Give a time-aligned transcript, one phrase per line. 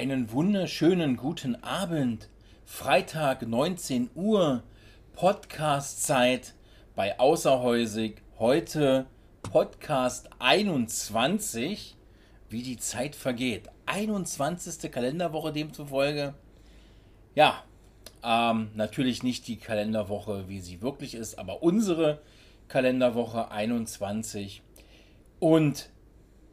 [0.00, 2.30] Einen wunderschönen guten Abend.
[2.64, 4.62] Freitag 19 Uhr.
[5.12, 6.54] Podcast-Zeit
[6.96, 8.22] bei Außerhäusig.
[8.38, 9.04] Heute
[9.42, 11.98] Podcast 21.
[12.48, 13.68] Wie die Zeit vergeht.
[13.84, 14.90] 21.
[14.90, 16.32] Kalenderwoche demzufolge.
[17.34, 17.62] Ja,
[18.24, 22.22] ähm, natürlich nicht die Kalenderwoche, wie sie wirklich ist, aber unsere
[22.68, 24.62] Kalenderwoche 21.
[25.40, 25.90] Und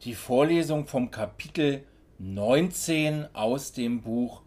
[0.04, 1.84] die Vorlesung vom Kapitel
[2.18, 4.42] 19 aus dem Buch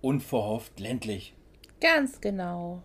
[0.00, 1.34] Unverhofft ländlich.
[1.80, 2.82] Ganz genau.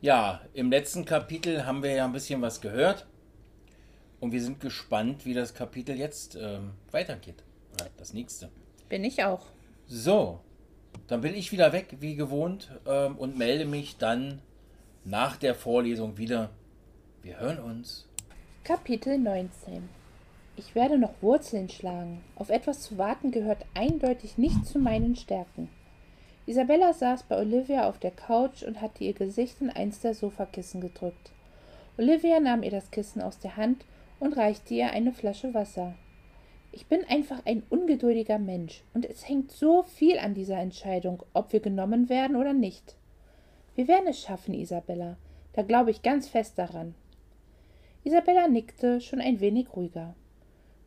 [0.00, 3.06] Ja, im letzten Kapitel haben wir ja ein bisschen was gehört.
[4.18, 7.44] Und wir sind gespannt, wie das Kapitel jetzt ähm, weitergeht.
[7.96, 8.50] Das nächste.
[8.88, 9.46] Bin ich auch.
[9.86, 10.40] So,
[11.06, 14.42] dann bin ich wieder weg, wie gewohnt, ähm, und melde mich dann
[15.04, 16.50] nach der Vorlesung wieder.
[17.22, 18.08] Wir hören uns.
[18.64, 20.01] Kapitel 19
[20.56, 22.20] ich werde noch Wurzeln schlagen.
[22.36, 25.68] Auf etwas zu warten gehört eindeutig nicht zu meinen Stärken.
[26.46, 30.80] Isabella saß bei Olivia auf der Couch und hatte ihr Gesicht in eins der Sofakissen
[30.80, 31.30] gedrückt.
[31.96, 33.84] Olivia nahm ihr das Kissen aus der Hand
[34.18, 35.94] und reichte ihr eine Flasche Wasser.
[36.72, 41.52] Ich bin einfach ein ungeduldiger Mensch und es hängt so viel an dieser Entscheidung, ob
[41.52, 42.96] wir genommen werden oder nicht.
[43.74, 45.16] Wir werden es schaffen, Isabella.
[45.52, 46.94] Da glaube ich ganz fest daran.
[48.04, 50.14] Isabella nickte schon ein wenig ruhiger.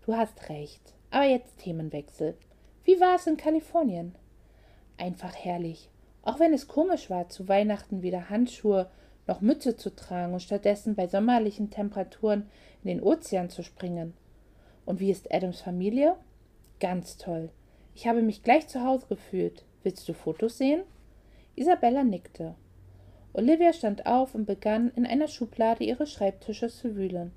[0.06, 0.94] Du hast recht.
[1.09, 2.38] Aber jetzt Themenwechsel.
[2.84, 4.14] Wie war es in Kalifornien?
[4.98, 5.89] Einfach herrlich.
[6.22, 8.88] Auch wenn es komisch war, zu Weihnachten weder Handschuhe
[9.26, 12.48] noch Mütze zu tragen und stattdessen bei sommerlichen Temperaturen
[12.83, 14.14] in den Ozean zu springen.
[14.86, 16.16] Und wie ist Adams Familie?
[16.80, 17.50] Ganz toll.
[17.95, 19.66] Ich habe mich gleich zu Hause gefühlt.
[19.81, 20.83] Willst du Fotos sehen?
[21.56, 22.53] Isabella nickte.
[23.33, 27.31] Olivia stand auf und begann in einer Schublade ihres Schreibtisches zu wühlen.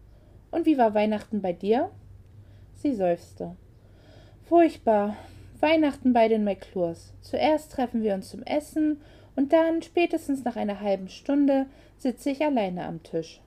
[0.51, 1.91] Und wie war Weihnachten bei dir?
[2.81, 3.57] Sie seufzte.
[4.45, 5.17] Furchtbar.
[5.59, 7.13] Weihnachten bei den McClures.
[7.21, 9.01] Zuerst treffen wir uns zum Essen
[9.35, 13.41] und dann, spätestens nach einer halben Stunde, sitze ich alleine am Tisch.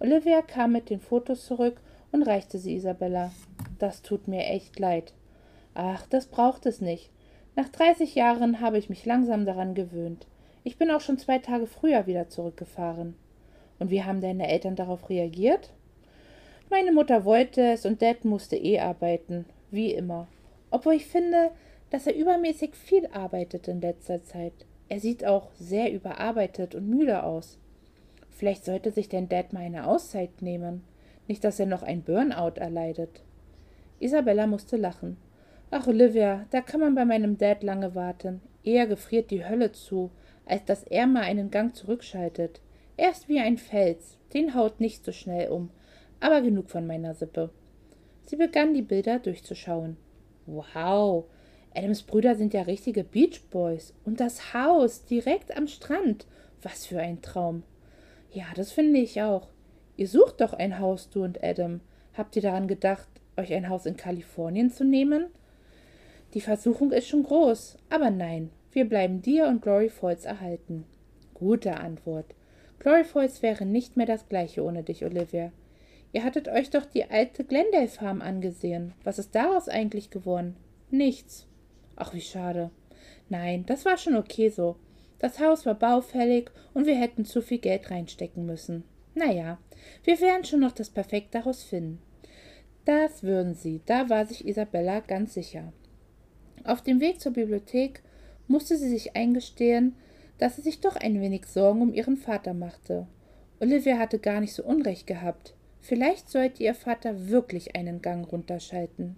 [0.00, 3.30] Olivia kam mit den Fotos zurück und reichte sie Isabella.
[3.78, 5.12] Das tut mir echt leid.
[5.74, 7.12] Ach, das braucht es nicht.
[7.54, 10.26] Nach dreißig Jahren habe ich mich langsam daran gewöhnt.
[10.64, 13.14] Ich bin auch schon zwei Tage früher wieder zurückgefahren.
[13.78, 15.70] Und wie haben deine Eltern darauf reagiert?
[16.70, 20.28] Meine Mutter wollte es und Dad musste eh arbeiten, wie immer.
[20.70, 21.50] Obwohl ich finde,
[21.90, 24.52] dass er übermäßig viel arbeitet in letzter Zeit.
[24.88, 27.58] Er sieht auch sehr überarbeitet und müde aus.
[28.30, 30.84] Vielleicht sollte sich dein Dad mal eine Auszeit nehmen.
[31.26, 33.20] Nicht, dass er noch ein Burnout erleidet.
[33.98, 35.16] Isabella musste lachen.
[35.72, 38.40] Ach, Olivia, da kann man bei meinem Dad lange warten.
[38.62, 40.10] Eher gefriert die Hölle zu,
[40.46, 42.60] als dass er mal einen Gang zurückschaltet.
[42.96, 45.70] Er ist wie ein Fels, den haut nicht so schnell um,
[46.20, 47.50] aber genug von meiner Sippe.
[48.26, 49.96] Sie begann die Bilder durchzuschauen.
[50.46, 51.24] Wow,
[51.74, 53.94] Adams Brüder sind ja richtige Beach Boys.
[54.04, 56.26] Und das Haus direkt am Strand.
[56.62, 57.62] Was für ein Traum.
[58.32, 59.48] Ja, das finde ich auch.
[59.96, 61.80] Ihr sucht doch ein Haus, du und Adam.
[62.14, 65.26] Habt ihr daran gedacht, euch ein Haus in Kalifornien zu nehmen?
[66.34, 70.84] Die Versuchung ist schon groß, aber nein, wir bleiben dir und Glory Falls erhalten.
[71.34, 72.26] Gute Antwort.
[72.78, 75.50] Glory Falls wäre nicht mehr das gleiche ohne dich, Olivia.
[76.12, 78.94] Ihr hattet euch doch die alte Glendale Farm angesehen.
[79.04, 80.56] Was ist daraus eigentlich geworden?
[80.90, 81.46] Nichts.
[81.96, 82.70] Ach, wie schade.
[83.28, 84.76] Nein, das war schon okay so.
[85.18, 88.84] Das Haus war baufällig und wir hätten zu viel Geld reinstecken müssen.
[89.14, 89.58] Naja,
[90.04, 92.00] wir werden schon noch das Perfekt daraus finden.
[92.84, 95.72] Das würden sie, da war sich Isabella ganz sicher.
[96.64, 98.02] Auf dem Weg zur Bibliothek
[98.48, 99.94] musste sie sich eingestehen,
[100.38, 103.06] dass sie sich doch ein wenig Sorgen um ihren Vater machte.
[103.60, 105.54] Olivia hatte gar nicht so Unrecht gehabt.
[105.80, 109.16] Vielleicht sollte ihr Vater wirklich einen Gang runterschalten.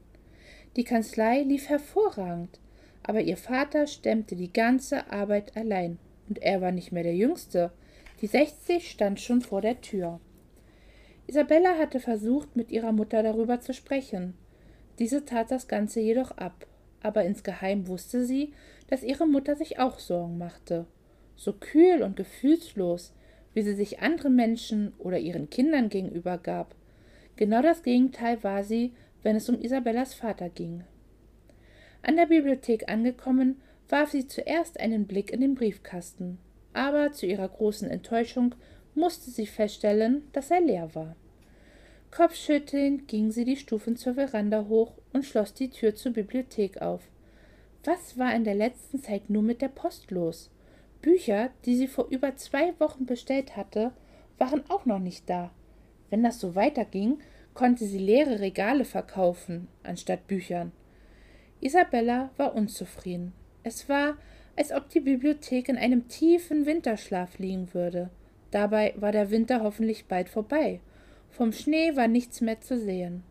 [0.76, 2.60] Die Kanzlei lief hervorragend,
[3.02, 7.72] aber ihr Vater stemmte die ganze Arbeit allein, und er war nicht mehr der Jüngste.
[8.20, 10.20] Die sechzig stand schon vor der Tür.
[11.26, 14.34] Isabella hatte versucht, mit ihrer Mutter darüber zu sprechen.
[14.98, 16.66] Diese tat das Ganze jedoch ab,
[17.02, 18.52] aber insgeheim wusste sie,
[18.88, 20.86] dass ihre Mutter sich auch Sorgen machte.
[21.36, 23.12] So kühl und gefühlslos,
[23.54, 26.74] wie sie sich anderen Menschen oder ihren Kindern gegenüber gab.
[27.36, 30.84] Genau das Gegenteil war sie, wenn es um Isabellas Vater ging.
[32.02, 36.38] An der Bibliothek angekommen, warf sie zuerst einen Blick in den Briefkasten,
[36.72, 38.54] aber zu ihrer großen Enttäuschung
[38.94, 41.16] musste sie feststellen, dass er leer war.
[42.10, 47.00] Kopfschüttelnd ging sie die Stufen zur Veranda hoch und schloss die Tür zur Bibliothek auf.
[47.84, 50.50] Was war in der letzten Zeit nur mit der Post los?
[51.02, 53.92] Bücher, die sie vor über zwei Wochen bestellt hatte,
[54.38, 55.50] waren auch noch nicht da.
[56.10, 57.18] Wenn das so weiterging,
[57.54, 60.72] konnte sie leere Regale verkaufen, anstatt Büchern.
[61.60, 63.32] Isabella war unzufrieden.
[63.62, 64.16] Es war,
[64.56, 68.10] als ob die Bibliothek in einem tiefen Winterschlaf liegen würde.
[68.50, 70.80] Dabei war der Winter hoffentlich bald vorbei.
[71.30, 73.22] Vom Schnee war nichts mehr zu sehen.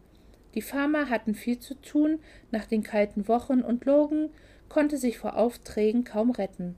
[0.55, 2.19] Die Farmer hatten viel zu tun
[2.51, 4.29] nach den kalten Wochen und Logan
[4.69, 6.75] konnte sich vor Aufträgen kaum retten.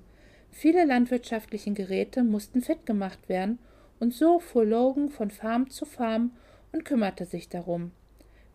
[0.54, 3.60] Viele landwirtschaftliche Geräte mussten fit gemacht werden,
[4.00, 6.32] und so fuhr Logan von Farm zu Farm
[6.72, 7.92] und kümmerte sich darum.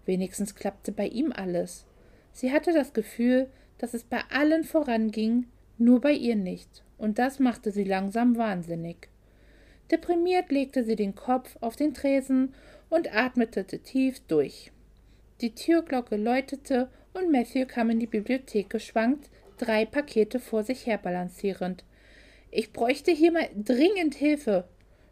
[0.07, 1.87] Wenigstens klappte bei ihm alles.
[2.33, 3.49] Sie hatte das Gefühl,
[3.79, 5.47] dass es bei allen voranging,
[5.77, 9.09] nur bei ihr nicht, und das machte sie langsam wahnsinnig.
[9.91, 12.55] Deprimiert legte sie den Kopf auf den Tresen
[12.91, 14.71] und atmete tief durch.
[15.41, 20.99] Die Türglocke läutete und Matthew kam in die Bibliothek geschwankt, drei Pakete vor sich her
[20.99, 21.85] balancierend.
[22.51, 24.65] Ich bräuchte hier mal dringend Hilfe.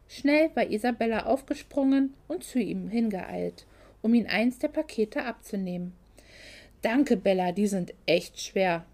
[0.07, 3.65] Schnell war Isabella aufgesprungen und zu ihm hingeeilt,
[4.01, 5.93] um ihm eins der Pakete abzunehmen.
[6.81, 8.85] Danke, Bella, die sind echt schwer.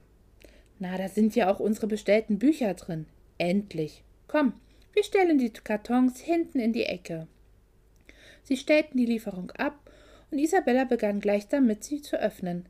[0.79, 3.05] Na, da sind ja auch unsere bestellten Bücher drin.
[3.37, 4.03] Endlich.
[4.27, 4.53] Komm,
[4.93, 7.27] wir stellen die Kartons hinten in die Ecke.
[8.43, 9.91] Sie stellten die Lieferung ab
[10.31, 12.65] und Isabella begann gleich damit, sie zu öffnen.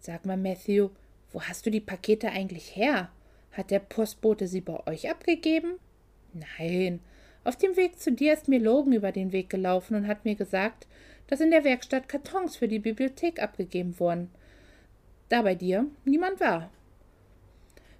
[0.00, 0.90] Sag mal, Matthew,
[1.32, 3.10] wo hast du die Pakete eigentlich her?
[3.58, 5.80] Hat der Postbote sie bei euch abgegeben?
[6.32, 7.00] Nein.
[7.42, 10.36] Auf dem Weg zu dir ist mir Logan über den Weg gelaufen und hat mir
[10.36, 10.86] gesagt,
[11.26, 14.30] dass in der Werkstatt Kartons für die Bibliothek abgegeben wurden.
[15.28, 16.70] Da bei dir niemand war.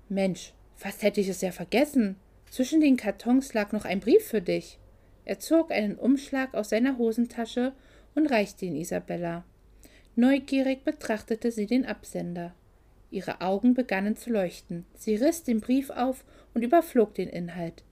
[0.08, 2.14] Mensch, fast hätte ich es ja vergessen.
[2.52, 4.78] Zwischen den Kartons lag noch ein Brief für dich.
[5.25, 7.72] Er zog einen Umschlag aus seiner Hosentasche
[8.14, 9.44] und reichte ihn Isabella.
[10.14, 12.55] Neugierig betrachtete sie den Absender.
[13.10, 14.84] Ihre Augen begannen zu leuchten.
[14.94, 16.25] Sie riss den Brief auf
[16.55, 17.84] und überflog den Inhalt.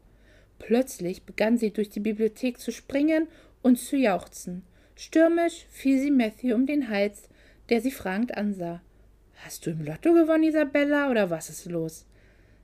[0.59, 3.29] Plötzlich begann sie durch die Bibliothek zu springen
[3.63, 4.63] und zu jauchzen.
[4.95, 7.29] Stürmisch fiel sie Matthew um den Hals,
[7.69, 8.83] der sie fragend ansah.
[9.45, 12.07] Hast du im Lotto gewonnen, Isabella, oder was ist los?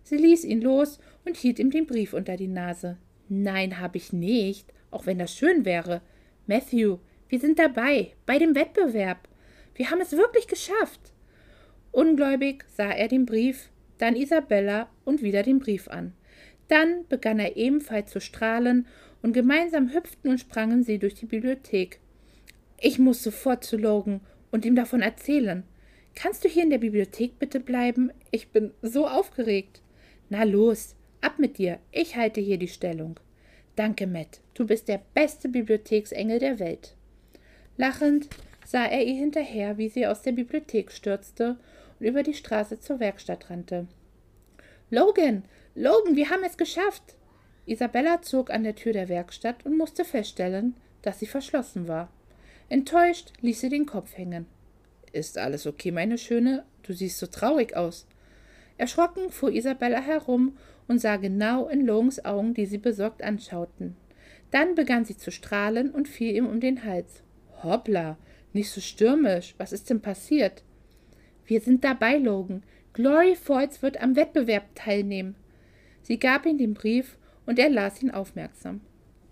[0.04, 2.96] Sie ließ ihn los und hielt ihm den Brief unter die Nase.
[3.28, 6.00] Nein, habe ich nicht, auch wenn das schön wäre.
[6.46, 9.28] Matthew, wir sind dabei, bei dem Wettbewerb.
[9.74, 11.11] Wir haben es wirklich geschafft.
[11.92, 16.12] Ungläubig sah er den Brief, dann Isabella und wieder den Brief an.
[16.68, 18.86] Dann begann er ebenfalls zu strahlen,
[19.22, 22.00] und gemeinsam hüpften und sprangen sie durch die Bibliothek.
[22.78, 25.62] Ich muss sofort zu Logan und ihm davon erzählen.
[26.14, 28.10] Kannst du hier in der Bibliothek bitte bleiben?
[28.30, 29.80] Ich bin so aufgeregt.
[30.28, 33.18] Na los, ab mit dir, ich halte hier die Stellung.
[33.76, 36.96] Danke, Matt, du bist der beste Bibliotheksengel der Welt.
[37.76, 38.28] Lachend
[38.66, 41.56] sah er ihr hinterher, wie sie aus der Bibliothek stürzte
[42.02, 43.86] und über die Straße zur Werkstatt rannte.
[44.90, 45.44] Logan,
[45.76, 47.14] Logan, wir haben es geschafft.
[47.64, 52.10] Isabella zog an der Tür der Werkstatt und musste feststellen, dass sie verschlossen war.
[52.68, 54.46] Enttäuscht ließ sie den Kopf hängen.
[55.12, 56.64] Ist alles okay, meine Schöne?
[56.82, 58.08] Du siehst so traurig aus.
[58.78, 60.58] Erschrocken fuhr Isabella herum
[60.88, 63.94] und sah genau in Logans Augen, die sie besorgt anschauten.
[64.50, 67.22] Dann begann sie zu strahlen und fiel ihm um den Hals.
[67.62, 68.18] Hoppla,
[68.52, 69.54] nicht so stürmisch.
[69.58, 70.64] Was ist denn passiert?
[71.46, 72.62] Wir sind dabei, Logan.
[72.92, 75.34] Glory Falls wird am Wettbewerb teilnehmen.
[76.02, 77.16] Sie gab ihm den Brief
[77.46, 78.80] und er las ihn aufmerksam.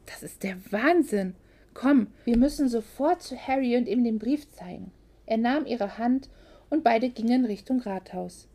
[0.06, 1.34] Das ist der Wahnsinn.
[1.74, 4.90] Komm, wir müssen sofort zu Harry und ihm den Brief zeigen.
[5.26, 6.28] Er nahm ihre Hand
[6.68, 8.48] und beide gingen Richtung Rathaus.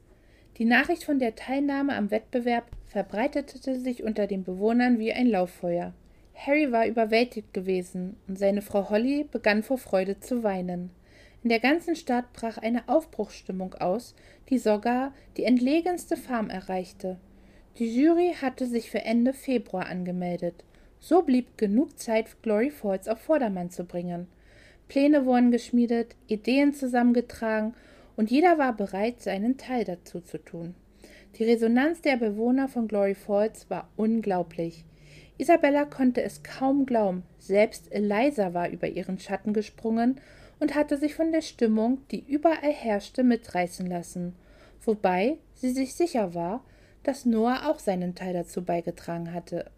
[0.58, 5.94] Die Nachricht von der Teilnahme am Wettbewerb verbreitete sich unter den Bewohnern wie ein Lauffeuer.
[6.34, 10.92] Harry war überwältigt gewesen, und seine Frau Holly begann vor Freude zu weinen.
[11.46, 14.16] In der ganzen Stadt brach eine Aufbruchsstimmung aus,
[14.50, 17.20] die sogar die entlegenste Farm erreichte.
[17.78, 20.64] Die Jury hatte sich für Ende Februar angemeldet.
[21.00, 24.26] So blieb genug Zeit, Glory Falls auf Vordermann zu bringen.
[24.88, 27.76] Pläne wurden geschmiedet, Ideen zusammengetragen
[28.16, 30.74] und jeder war bereit, seinen Teil dazu zu tun.
[31.38, 34.84] Die Resonanz der Bewohner von Glory Falls war unglaublich.
[35.38, 40.20] Isabella konnte es kaum glauben, selbst Eliza war über ihren Schatten gesprungen
[40.60, 44.36] und hatte sich von der Stimmung, die überall herrschte, mitreißen lassen,
[44.84, 46.64] wobei sie sich sicher war,
[47.04, 49.70] dass Noah auch seinen Teil dazu beigetragen hatte.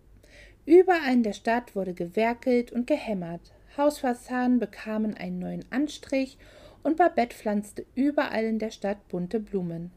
[0.66, 6.38] Überall in der Stadt wurde gewerkelt und gehämmert, Hausfassaden bekamen einen neuen Anstrich
[6.84, 9.92] und Babette pflanzte überall in der Stadt bunte Blumen.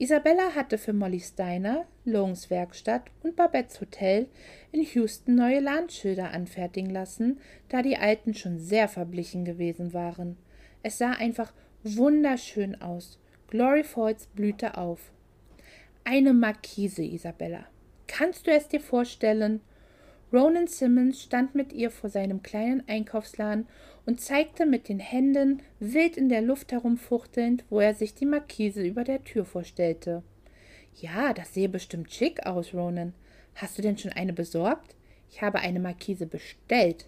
[0.00, 4.28] Isabella hatte für Molly Steiner, Longs Werkstatt und Babettes Hotel
[4.72, 7.38] in Houston neue Lahnschilder anfertigen lassen,
[7.68, 10.38] da die alten schon sehr verblichen gewesen waren.
[10.82, 11.52] Es sah einfach
[11.82, 13.18] wunderschön aus.
[13.48, 15.12] Glory Falls blühte auf.
[16.04, 17.66] Eine Markise, Isabella.
[18.06, 19.60] Kannst du es dir vorstellen?
[20.32, 23.66] Ronan Simmons stand mit ihr vor seinem kleinen Einkaufsladen
[24.06, 28.86] und zeigte mit den Händen wild in der Luft herumfuchtelnd, wo er sich die Markise
[28.86, 30.22] über der Tür vorstellte.
[30.94, 33.12] Ja, das sehe bestimmt schick aus, Ronan.
[33.56, 34.94] Hast du denn schon eine besorgt?
[35.30, 37.06] Ich habe eine Markise bestellt.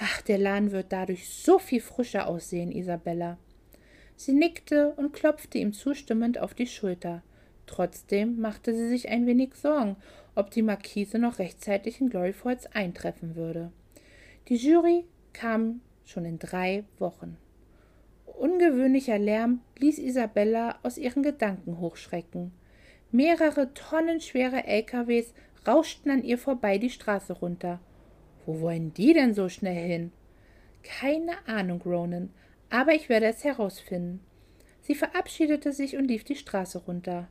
[0.00, 3.38] Ach, der Laden wird dadurch so viel frischer aussehen, Isabella.
[4.16, 7.22] Sie nickte und klopfte ihm zustimmend auf die Schulter.
[7.66, 9.96] Trotzdem machte sie sich ein wenig Sorgen,
[10.38, 13.72] ob die Markise noch rechtzeitig in Glory Falls eintreffen würde.
[14.46, 17.36] Die Jury kam schon in drei Wochen.
[18.24, 22.52] Ungewöhnlicher Lärm ließ Isabella aus ihren Gedanken hochschrecken.
[23.10, 25.34] Mehrere tonnenschwere LKWs
[25.66, 27.80] rauschten an ihr vorbei die Straße runter.
[28.46, 30.12] Wo wollen die denn so schnell hin?
[30.84, 32.30] Keine Ahnung, Ronan,
[32.70, 34.20] aber ich werde es herausfinden.
[34.82, 37.28] Sie verabschiedete sich und lief die Straße runter.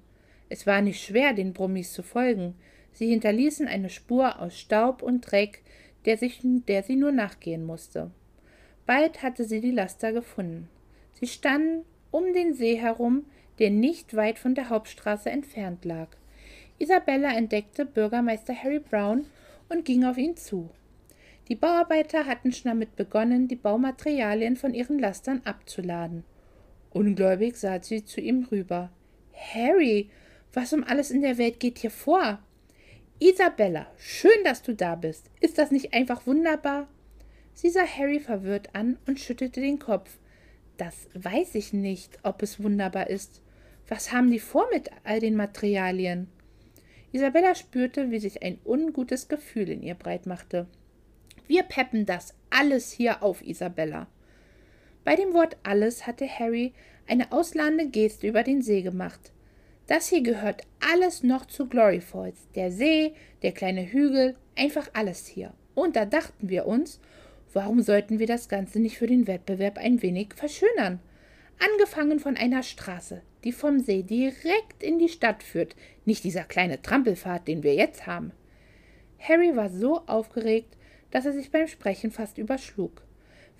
[0.50, 2.56] Es war nicht schwer, den Brummis zu folgen.
[2.94, 5.64] Sie hinterließen eine Spur aus Staub und Dreck,
[6.06, 8.12] der, sich, der sie nur nachgehen musste.
[8.86, 10.70] Bald hatte sie die Laster gefunden.
[11.14, 13.26] Sie standen um den See herum,
[13.60, 16.08] der nicht weit von der Hauptstraße entfernt lag.
[16.80, 19.26] Isabella entdeckte Bürgermeister Harry Brown
[19.70, 20.70] und ging auf ihn zu.
[21.48, 26.24] Die Bauarbeiter hatten schon damit begonnen, die Baumaterialien von ihren Lastern abzuladen.
[26.92, 28.92] Ungläubig sah sie zu ihm rüber.
[29.34, 30.10] Harry,
[30.54, 32.40] was um alles in der Welt geht hier vor?
[33.20, 35.32] Isabella, schön, dass du da bist.
[35.42, 36.88] Ist das nicht einfach wunderbar?
[37.56, 40.20] Sie sah Harry verwirrt an und schüttelte den Kopf.
[40.78, 43.42] Das weiß ich nicht, ob es wunderbar ist.
[43.88, 46.28] Was haben die vor mit all den Materialien?
[47.12, 50.68] Isabella spürte, wie sich ein ungutes Gefühl in ihr breit machte.
[51.48, 54.06] Wir peppen das alles hier auf, Isabella.
[55.04, 56.74] Bei dem Wort alles hatte Harry
[57.08, 59.32] eine ausladende Geste über den See gemacht.
[59.88, 62.50] Das hier gehört alles noch zu Glory Falls.
[62.56, 65.54] Der See, der kleine Hügel, einfach alles hier.
[65.76, 67.00] Und da dachten wir uns,
[67.54, 71.00] warum sollten wir das Ganze nicht für den Wettbewerb ein wenig verschönern?
[71.60, 76.82] Angefangen von einer Straße, die vom See direkt in die Stadt führt, nicht dieser kleine
[76.82, 78.34] Trampelpfad, den wir jetzt haben.
[79.20, 80.76] Harry war so aufgeregt,
[81.12, 83.02] dass er sich beim Sprechen fast überschlug.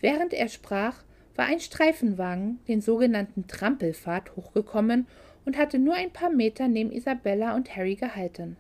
[0.02, 1.04] Während er sprach,
[1.36, 5.08] war ein Streifenwagen, den sogenannten Trampelpfad, hochgekommen
[5.48, 8.58] und hatte nur ein paar Meter neben Isabella und Harry gehalten.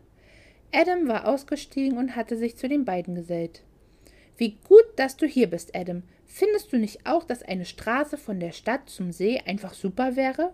[0.71, 3.61] Adam war ausgestiegen und hatte sich zu den beiden gesellt.
[4.37, 6.03] Wie gut, dass du hier bist, Adam.
[6.25, 10.53] Findest du nicht auch, dass eine Straße von der Stadt zum See einfach super wäre?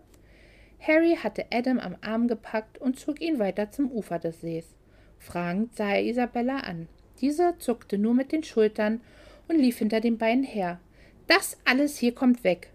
[0.80, 4.74] Harry hatte Adam am Arm gepackt und zog ihn weiter zum Ufer des Sees.
[5.20, 6.88] Fragend sah er Isabella an.
[7.22, 9.02] Diese zuckte nur mit den Schultern
[9.48, 10.80] und lief hinter den beiden her.
[11.28, 12.72] Das alles hier kommt weg.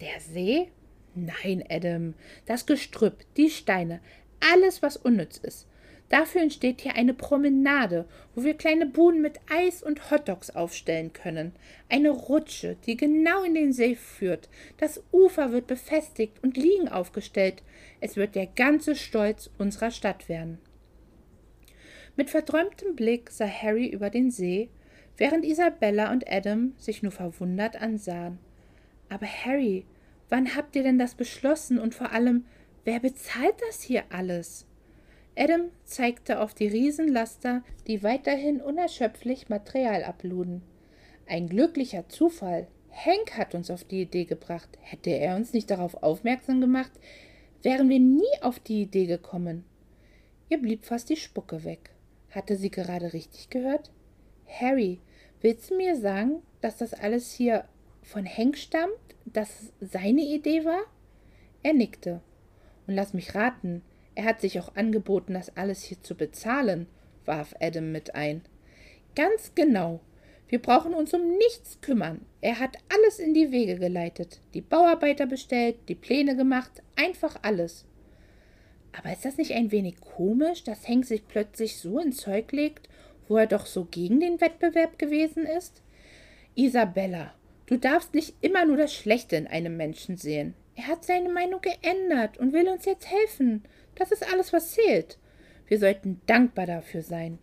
[0.00, 0.68] Der See?
[1.14, 2.14] Nein, Adam,
[2.46, 4.00] das Gestrüpp, die Steine,
[4.40, 5.66] alles, was unnütz ist.
[6.08, 11.52] Dafür entsteht hier eine Promenade, wo wir kleine Buden mit Eis und Hotdogs aufstellen können.
[11.88, 14.48] Eine Rutsche, die genau in den See führt.
[14.78, 17.62] Das Ufer wird befestigt und Liegen aufgestellt.
[18.00, 20.58] Es wird der ganze Stolz unserer Stadt werden.
[22.16, 24.68] Mit verträumtem Blick sah Harry über den See,
[25.16, 28.38] während Isabella und Adam sich nur verwundert ansahen.
[29.08, 29.84] Aber Harry,
[30.28, 32.44] Wann habt ihr denn das beschlossen und vor allem,
[32.84, 34.66] wer bezahlt das hier alles?
[35.36, 40.62] Adam zeigte auf die Riesenlaster, die weiterhin unerschöpflich Material abluden.
[41.26, 42.68] Ein glücklicher Zufall.
[42.90, 44.68] Hank hat uns auf die Idee gebracht.
[44.80, 46.92] Hätte er uns nicht darauf aufmerksam gemacht,
[47.62, 49.64] wären wir nie auf die Idee gekommen.
[50.48, 51.90] Ihr blieb fast die Spucke weg.
[52.30, 53.90] Hatte sie gerade richtig gehört?
[54.46, 55.00] Harry,
[55.40, 57.64] willst du mir sagen, dass das alles hier
[58.04, 58.92] von Hank stammt?
[59.24, 60.82] das seine Idee war?
[61.62, 62.20] Er nickte.
[62.86, 63.82] Und lass mich raten,
[64.14, 66.86] er hat sich auch angeboten, das alles hier zu bezahlen,
[67.24, 68.42] warf Adam mit ein.
[69.16, 70.00] Ganz genau.
[70.48, 72.24] Wir brauchen uns um nichts kümmern.
[72.40, 77.86] Er hat alles in die Wege geleitet, die Bauarbeiter bestellt, die Pläne gemacht, einfach alles.
[78.92, 82.88] Aber ist das nicht ein wenig komisch, dass Henk sich plötzlich so ins Zeug legt,
[83.26, 85.82] wo er doch so gegen den Wettbewerb gewesen ist?
[86.54, 87.34] Isabella,
[87.74, 90.54] Du darfst nicht immer nur das Schlechte in einem Menschen sehen.
[90.76, 93.64] Er hat seine Meinung geändert und will uns jetzt helfen.
[93.96, 95.18] Das ist alles, was zählt.
[95.66, 97.40] Wir sollten dankbar dafür sein.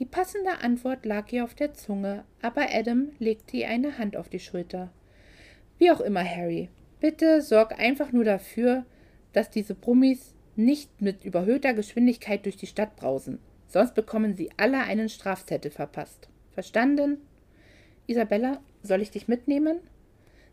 [0.00, 4.28] Die passende Antwort lag ihr auf der Zunge, aber Adam legte ihr eine Hand auf
[4.28, 4.92] die Schulter.
[5.78, 6.68] Wie auch immer, Harry,
[6.98, 8.84] bitte sorg einfach nur dafür,
[9.34, 13.38] dass diese Brummis nicht mit überhöhter Geschwindigkeit durch die Stadt brausen.
[13.68, 16.28] Sonst bekommen sie alle einen Strafzettel verpasst.
[16.54, 17.18] Verstanden?
[18.08, 19.80] Isabella soll ich dich mitnehmen?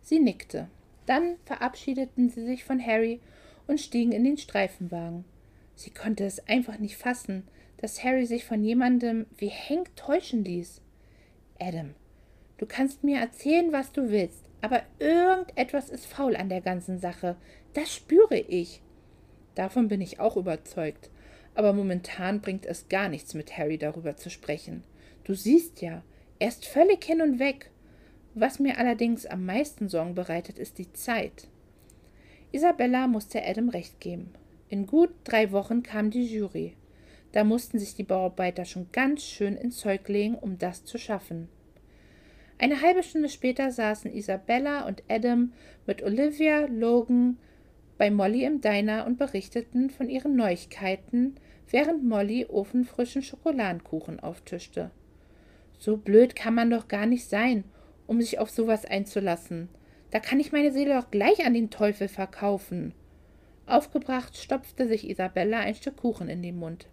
[0.01, 0.67] Sie nickte.
[1.05, 3.19] Dann verabschiedeten sie sich von Harry
[3.67, 5.25] und stiegen in den Streifenwagen.
[5.75, 7.43] Sie konnte es einfach nicht fassen,
[7.77, 10.81] dass Harry sich von jemandem wie Hank täuschen ließ.
[11.59, 11.93] Adam,
[12.57, 17.35] du kannst mir erzählen, was du willst, aber irgendetwas ist faul an der ganzen Sache.
[17.73, 18.81] Das spüre ich.
[19.55, 21.09] Davon bin ich auch überzeugt.
[21.53, 24.83] Aber momentan bringt es gar nichts, mit Harry darüber zu sprechen.
[25.25, 26.03] Du siehst ja,
[26.39, 27.71] er ist völlig hin und weg.
[28.33, 31.47] Was mir allerdings am meisten Sorgen bereitet, ist die Zeit.
[32.53, 34.33] Isabella musste Adam recht geben.
[34.69, 36.77] In gut drei Wochen kam die Jury.
[37.33, 41.49] Da mussten sich die Bauarbeiter schon ganz schön ins Zeug legen, um das zu schaffen.
[42.57, 45.51] Eine halbe Stunde später saßen Isabella und Adam
[45.85, 47.37] mit Olivia, Logan
[47.97, 51.35] bei Molly im Diner und berichteten von ihren Neuigkeiten,
[51.69, 54.91] während Molly ofenfrischen Schokoladenkuchen auftischte.
[55.79, 57.63] So blöd kann man doch gar nicht sein,
[58.11, 59.69] um sich auf sowas einzulassen.
[60.11, 62.93] Da kann ich meine Seele doch gleich an den Teufel verkaufen.
[63.65, 66.87] Aufgebracht stopfte sich Isabella ein Stück Kuchen in den Mund.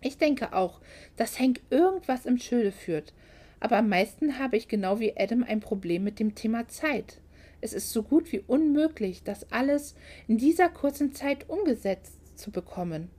[0.00, 0.80] Ich denke auch,
[1.16, 3.14] dass Hank irgendwas im Schilde führt.
[3.60, 7.20] Aber am meisten habe ich genau wie Adam ein Problem mit dem Thema Zeit.
[7.60, 9.94] Es ist so gut wie unmöglich, das alles
[10.26, 13.10] in dieser kurzen Zeit umgesetzt zu bekommen.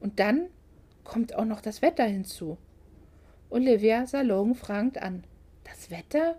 [0.00, 0.48] Und dann
[1.04, 2.58] kommt auch noch das Wetter hinzu.
[3.48, 5.22] Olivia sah Logan fragend an.
[5.62, 6.34] Das Wetter?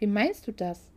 [0.00, 0.90] Wie meinst du das?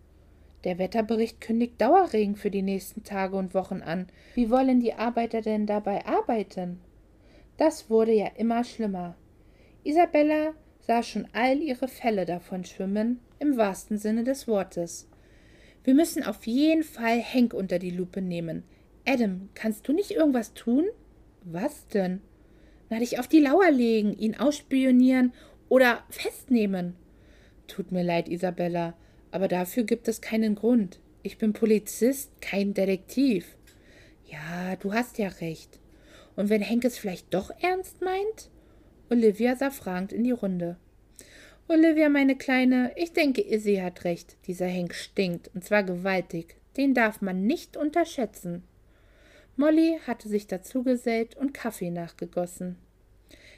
[0.64, 4.08] Der Wetterbericht kündigt Dauerregen für die nächsten Tage und Wochen an.
[4.34, 6.80] Wie wollen die Arbeiter denn dabei arbeiten?
[7.58, 9.16] Das wurde ja immer schlimmer.
[9.84, 15.10] Isabella sah schon all ihre Fälle davon schwimmen, im wahrsten Sinne des Wortes.
[15.84, 18.64] Wir müssen auf jeden Fall Henk unter die Lupe nehmen.
[19.06, 20.86] Adam, kannst du nicht irgendwas tun?
[21.44, 22.22] Was denn?
[22.90, 25.34] Na, dich auf die Lauer legen, ihn ausspionieren
[25.68, 26.96] oder festnehmen.
[27.74, 28.94] Tut mir leid, Isabella,
[29.32, 31.00] aber dafür gibt es keinen Grund.
[31.24, 33.58] Ich bin Polizist, kein Detektiv.
[34.28, 35.80] Ja, du hast ja recht.
[36.36, 38.52] Und wenn Henk es vielleicht doch ernst meint?
[39.10, 40.78] Olivia sah fragend in die Runde.
[41.68, 44.38] Olivia, meine Kleine, ich denke, Izzy hat recht.
[44.46, 46.58] Dieser Henk stinkt, und zwar gewaltig.
[46.78, 48.62] Den darf man nicht unterschätzen.
[49.56, 52.78] Molly hatte sich dazugesellt und Kaffee nachgegossen.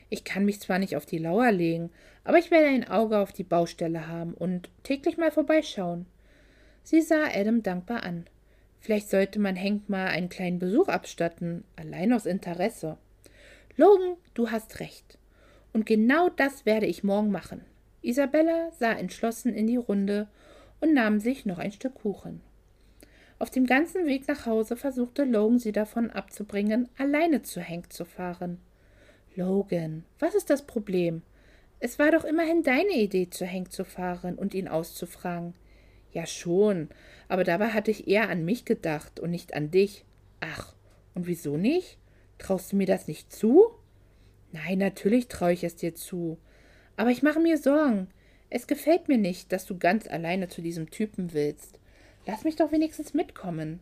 [0.09, 1.89] Ich kann mich zwar nicht auf die Lauer legen,
[2.23, 6.05] aber ich werde ein Auge auf die Baustelle haben und täglich mal vorbeischauen.
[6.83, 8.25] Sie sah Adam dankbar an.
[8.79, 12.97] Vielleicht sollte man Hank mal einen kleinen Besuch abstatten, allein aus Interesse.
[13.77, 15.17] Logan, du hast recht.
[15.73, 17.61] Und genau das werde ich morgen machen.
[18.03, 20.27] Isabella sah entschlossen in die Runde
[20.79, 22.41] und nahm sich noch ein Stück Kuchen.
[23.39, 28.05] Auf dem ganzen Weg nach Hause versuchte Logan sie davon abzubringen, alleine zu Hank zu
[28.05, 28.59] fahren.
[29.35, 31.21] Logan, was ist das Problem?
[31.79, 35.53] Es war doch immerhin deine Idee, zu Hank zu fahren und ihn auszufragen.
[36.13, 36.89] Ja schon,
[37.27, 40.05] aber dabei hatte ich eher an mich gedacht und nicht an dich.
[40.39, 40.73] Ach,
[41.13, 41.97] und wieso nicht?
[42.37, 43.71] Traust du mir das nicht zu?
[44.53, 46.37] Nein, natürlich traue ich es dir zu.
[46.95, 48.07] Aber ich mache mir Sorgen.
[48.49, 51.79] Es gefällt mir nicht, dass du ganz alleine zu diesem Typen willst.
[52.25, 53.81] Lass mich doch wenigstens mitkommen.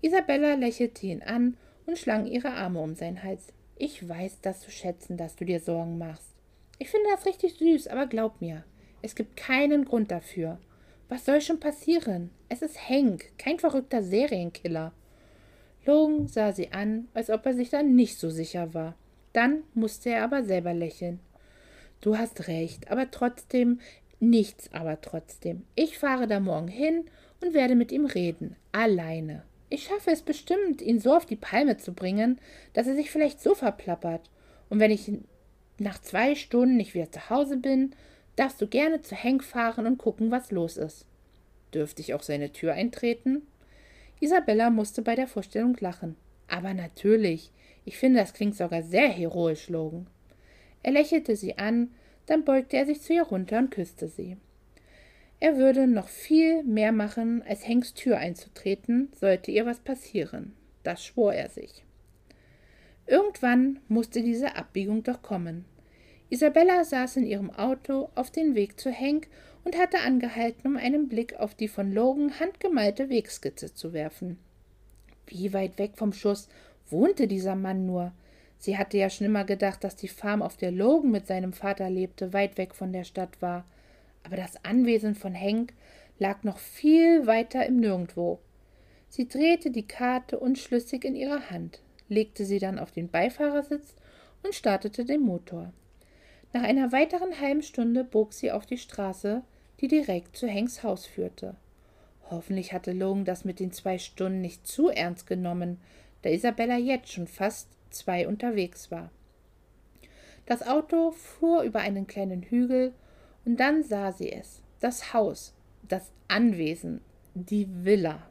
[0.00, 3.52] Isabella lächelte ihn an und schlang ihre Arme um seinen Hals.
[3.76, 6.34] Ich weiß das zu schätzen, dass du dir Sorgen machst.
[6.78, 8.64] Ich finde das richtig süß, aber glaub mir,
[9.02, 10.58] es gibt keinen Grund dafür.
[11.08, 12.30] Was soll schon passieren?
[12.48, 14.92] Es ist Hank, kein verrückter Serienkiller.
[15.84, 18.94] Logan sah sie an, als ob er sich dann nicht so sicher war.
[19.32, 21.20] Dann musste er aber selber lächeln.
[22.00, 23.80] Du hast recht, aber trotzdem,
[24.20, 25.64] nichts aber trotzdem.
[25.74, 27.04] Ich fahre da morgen hin
[27.40, 29.42] und werde mit ihm reden, alleine.
[29.72, 32.38] Ich schaffe es bestimmt, ihn so auf die Palme zu bringen,
[32.74, 34.28] dass er sich vielleicht so verplappert.
[34.68, 35.10] Und wenn ich
[35.78, 37.94] nach zwei Stunden nicht wieder zu Hause bin,
[38.36, 41.06] darfst du gerne zu Henk fahren und gucken, was los ist.
[41.72, 43.46] Dürfte ich auch seine Tür eintreten?
[44.20, 46.16] Isabella musste bei der Vorstellung lachen.
[46.48, 47.50] Aber natürlich.
[47.86, 50.06] Ich finde, das klingt sogar sehr heroisch, Logan.
[50.82, 51.94] Er lächelte sie an,
[52.26, 54.36] dann beugte er sich zu ihr runter und küsste sie.
[55.42, 60.54] Er würde noch viel mehr machen, als Hanks Tür einzutreten, sollte ihr was passieren.
[60.84, 61.84] Das schwor er sich.
[63.08, 65.64] Irgendwann musste diese Abbiegung doch kommen.
[66.30, 69.26] Isabella saß in ihrem Auto auf dem Weg zu Hank
[69.64, 74.38] und hatte angehalten, um einen Blick auf die von Logan handgemalte Wegskizze zu werfen.
[75.26, 76.48] Wie weit weg vom Schuss
[76.88, 78.12] wohnte dieser Mann nur?
[78.58, 81.90] Sie hatte ja schon immer gedacht, dass die Farm, auf der Logan mit seinem Vater
[81.90, 83.64] lebte, weit weg von der Stadt war
[84.24, 85.72] aber das Anwesen von Henk
[86.18, 88.38] lag noch viel weiter im Nirgendwo.
[89.08, 93.94] Sie drehte die Karte unschlüssig in ihrer Hand, legte sie dann auf den Beifahrersitz
[94.42, 95.72] und startete den Motor.
[96.52, 99.42] Nach einer weiteren halben Stunde bog sie auf die Straße,
[99.80, 101.56] die direkt zu Henks Haus führte.
[102.30, 105.78] Hoffentlich hatte Logan das mit den zwei Stunden nicht zu ernst genommen,
[106.22, 109.10] da Isabella jetzt schon fast zwei unterwegs war.
[110.46, 112.94] Das Auto fuhr über einen kleinen Hügel,
[113.44, 115.54] und dann sah sie es, das Haus,
[115.88, 117.00] das Anwesen,
[117.34, 118.28] die Villa.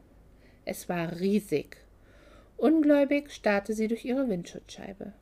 [0.64, 1.76] Es war riesig.
[2.56, 5.12] Ungläubig starrte sie durch ihre Windschutzscheibe.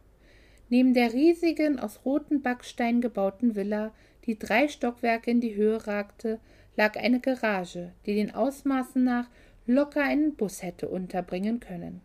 [0.69, 3.93] Neben der riesigen, aus roten Backsteinen gebauten Villa,
[4.27, 6.39] die drei Stockwerke in die Höhe ragte,
[6.77, 9.29] lag eine Garage, die den Ausmaßen nach
[9.67, 12.01] locker einen Bus hätte unterbringen können.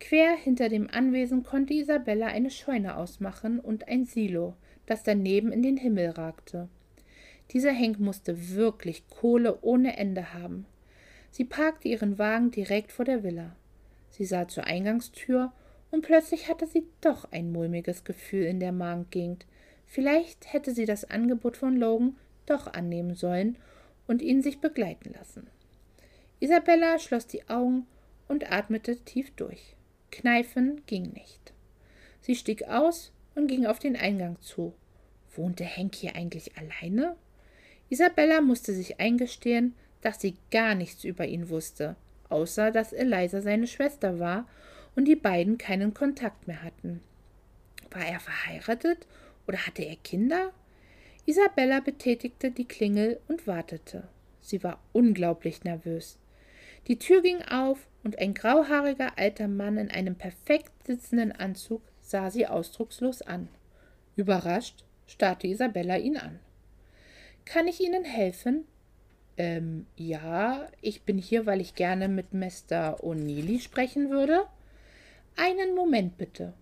[0.00, 4.54] Quer hinter dem Anwesen konnte Isabella eine Scheune ausmachen und ein Silo,
[4.86, 6.68] das daneben in den Himmel ragte.
[7.52, 10.66] Dieser Henk musste wirklich Kohle ohne Ende haben.
[11.30, 13.56] Sie parkte ihren Wagen direkt vor der Villa.
[14.10, 15.52] Sie sah zur Eingangstür
[15.90, 19.46] und plötzlich hatte sie doch ein mulmiges Gefühl in der Magengegend.
[19.86, 23.56] Vielleicht hätte sie das Angebot von Logan doch annehmen sollen
[24.06, 25.48] und ihn sich begleiten lassen.
[26.38, 27.86] Isabella schloss die Augen
[28.28, 29.76] und atmete tief durch.
[30.10, 31.52] Kneifen ging nicht.
[32.20, 34.72] Sie stieg aus und ging auf den Eingang zu.
[35.34, 37.16] Wohnte Henk hier eigentlich alleine?
[37.90, 41.96] Isabella musste sich eingestehen, dass sie gar nichts über ihn wusste,
[42.28, 44.46] außer dass Eliza seine Schwester war
[44.96, 47.02] und die beiden keinen Kontakt mehr hatten.
[47.90, 49.06] War er verheiratet
[49.46, 50.52] oder hatte er Kinder?
[51.26, 54.08] Isabella betätigte die Klingel und wartete.
[54.40, 56.18] Sie war unglaublich nervös.
[56.86, 62.30] Die Tür ging auf und ein grauhaariger alter Mann in einem perfekt sitzenden Anzug sah
[62.30, 63.48] sie ausdruckslos an.
[64.16, 66.38] Überrascht starrte Isabella ihn an.
[67.44, 68.64] Kann ich Ihnen helfen?
[69.36, 73.02] Ähm, ja, ich bin hier, weil ich gerne mit Mr.
[73.02, 74.44] O'Neilly sprechen würde.
[75.36, 76.52] Einen Moment bitte.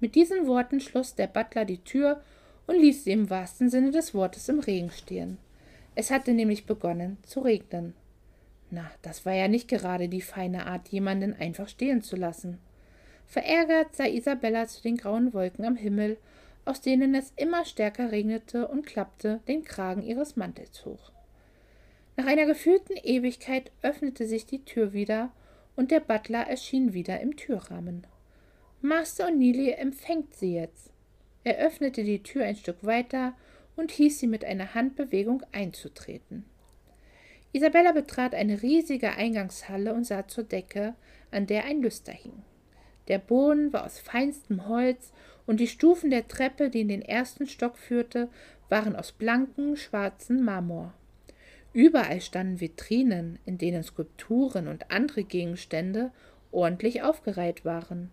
[0.00, 2.20] Mit diesen Worten schloss der Butler die Tür
[2.66, 5.38] und ließ sie im wahrsten Sinne des Wortes im Regen stehen.
[5.94, 7.94] Es hatte nämlich begonnen zu regnen.
[8.70, 12.58] Na, das war ja nicht gerade die feine Art, jemanden einfach stehen zu lassen.
[13.26, 16.18] Verärgert sah Isabella zu den grauen Wolken am Himmel,
[16.64, 21.12] aus denen es immer stärker regnete und klappte den Kragen ihres Mantels hoch.
[22.16, 25.32] Nach einer gefühlten Ewigkeit öffnete sich die Tür wieder
[25.76, 28.06] und der Butler erschien wieder im Türrahmen.
[28.80, 30.90] Master O'Neilly empfängt sie jetzt.
[31.42, 33.34] Er öffnete die Tür ein Stück weiter
[33.76, 36.44] und hieß sie mit einer Handbewegung einzutreten.
[37.52, 40.94] Isabella betrat eine riesige Eingangshalle und sah zur Decke,
[41.30, 42.42] an der ein Lüster hing.
[43.08, 45.12] Der Boden war aus feinstem Holz
[45.46, 48.28] und die Stufen der Treppe, die in den ersten Stock führte,
[48.68, 50.94] waren aus blankem, schwarzen Marmor.
[51.72, 56.12] Überall standen Vitrinen, in denen Skulpturen und andere Gegenstände
[56.52, 58.10] ordentlich aufgereiht waren.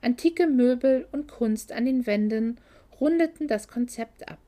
[0.00, 2.58] Antike Möbel und Kunst an den Wänden
[3.00, 4.38] rundeten das Konzept ab.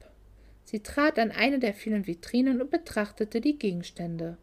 [0.65, 4.37] Sie trat an eine der vielen Vitrinen und betrachtete die Gegenstände,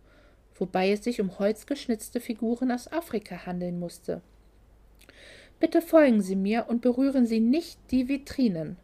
[0.56, 4.22] wobei es sich um holzgeschnitzte Figuren aus Afrika handeln musste.
[5.63, 8.76] Bitte folgen Sie mir und berühren Sie nicht die Vitrinen.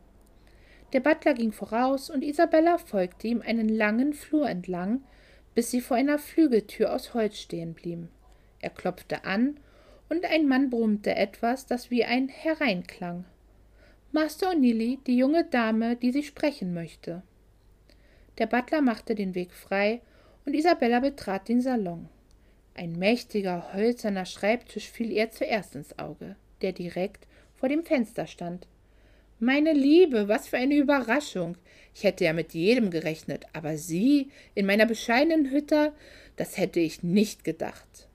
[0.93, 5.03] Der Butler ging voraus und Isabella folgte ihm einen langen Flur entlang,
[5.53, 8.07] bis sie vor einer Flügeltür aus Holz stehen blieben.
[8.61, 9.59] Er klopfte an
[10.07, 13.25] und ein Mann brummte etwas, das wie ein Hereinklang.
[14.13, 17.23] Master O'Neilly, die junge Dame, die Sie sprechen möchte.
[18.37, 20.01] Der Butler machte den Weg frei
[20.45, 22.07] und Isabella betrat den Salon.
[22.73, 28.67] Ein mächtiger, hölzerner Schreibtisch fiel ihr zuerst ins Auge, der direkt vor dem Fenster stand.
[29.39, 31.57] Meine Liebe, was für eine Überraschung.
[31.95, 35.93] Ich hätte ja mit jedem gerechnet, aber Sie in meiner bescheidenen Hütte,
[36.35, 38.07] das hätte ich nicht gedacht.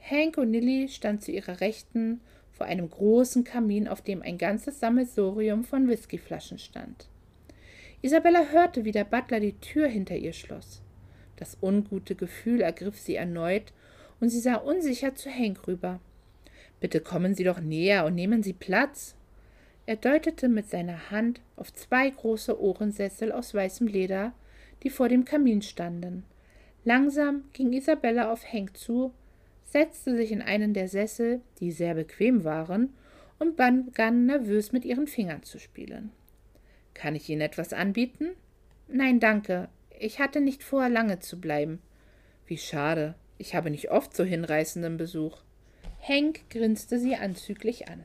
[0.00, 4.80] Hank und Nilly stand zu ihrer Rechten vor einem großen Kamin, auf dem ein ganzes
[4.80, 7.08] Sammelsorium von Whiskyflaschen stand.
[8.02, 10.82] Isabella hörte, wie der Butler die Tür hinter ihr schloss.
[11.36, 13.72] Das ungute Gefühl ergriff sie erneut,
[14.20, 16.00] und sie sah unsicher zu Hank rüber.
[16.82, 19.14] Bitte kommen Sie doch näher und nehmen Sie Platz.
[19.86, 24.32] Er deutete mit seiner Hand auf zwei große Ohrensessel aus weißem Leder,
[24.82, 26.24] die vor dem Kamin standen.
[26.84, 29.14] Langsam ging Isabella auf Henk zu,
[29.62, 32.92] setzte sich in einen der Sessel, die sehr bequem waren,
[33.38, 36.10] und begann nervös mit ihren Fingern zu spielen.
[36.94, 38.30] Kann ich Ihnen etwas anbieten?
[38.88, 39.68] Nein, danke.
[40.00, 41.80] Ich hatte nicht vor, lange zu bleiben.
[42.44, 43.14] Wie schade.
[43.38, 45.42] Ich habe nicht oft so hinreißenden Besuch.
[46.04, 48.04] Henk grinste sie anzüglich an.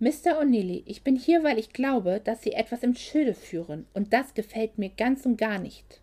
[0.00, 0.38] Mr.
[0.38, 4.34] O'Neilly, ich bin hier, weil ich glaube, dass Sie etwas im Schilde führen, und das
[4.34, 6.02] gefällt mir ganz und gar nicht.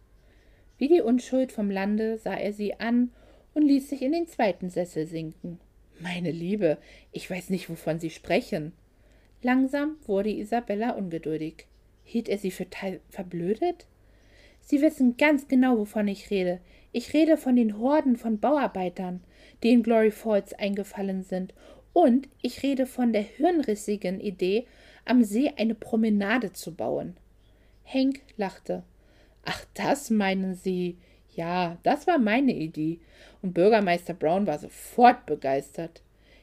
[0.79, 3.11] Wie die Unschuld vom Lande sah er sie an
[3.53, 5.59] und ließ sich in den zweiten Sessel sinken.
[5.99, 6.79] Meine Liebe,
[7.11, 8.73] ich weiß nicht, wovon Sie sprechen.
[9.43, 11.67] Langsam wurde Isabella ungeduldig.
[12.03, 12.65] Hielt er sie für
[13.09, 13.85] verblödet?
[14.61, 16.59] Sie wissen ganz genau, wovon ich rede.
[16.91, 19.21] Ich rede von den Horden von Bauarbeitern,
[19.63, 21.53] die in Glory Falls eingefallen sind
[21.93, 24.67] und ich rede von der hirnrissigen Idee,
[25.05, 27.17] am See eine Promenade zu bauen.
[27.85, 28.83] Hank lachte.
[29.45, 30.97] Ach, das meinen Sie?
[31.33, 32.99] Ja, das war meine Idee.
[33.41, 36.01] Und Bürgermeister Brown war sofort begeistert.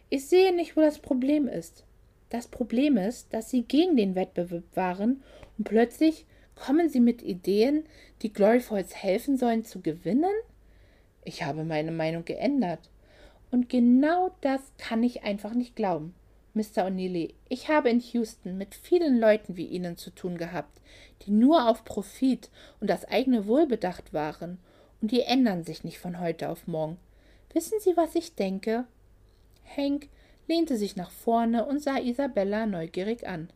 [0.08, 1.84] Ich sehe nicht, wo das Problem ist.
[2.30, 5.22] Das Problem ist, dass Sie gegen den Wettbewerb waren
[5.58, 7.84] und plötzlich kommen Sie mit Ideen,
[8.22, 10.34] die Glory Falls helfen sollen zu gewinnen?
[11.24, 12.90] Ich habe meine Meinung geändert.
[13.54, 16.12] Und genau das kann ich einfach nicht glauben.
[16.54, 16.86] Mr.
[16.86, 20.80] O'Neilly, ich habe in Houston mit vielen Leuten wie Ihnen zu tun gehabt,
[21.22, 24.58] die nur auf Profit und das eigene Wohl bedacht waren,
[25.00, 26.96] und die ändern sich nicht von heute auf morgen.
[27.52, 28.86] Wissen Sie, was ich denke?
[29.76, 30.08] Hank
[30.48, 33.50] lehnte sich nach vorne und sah Isabella neugierig an.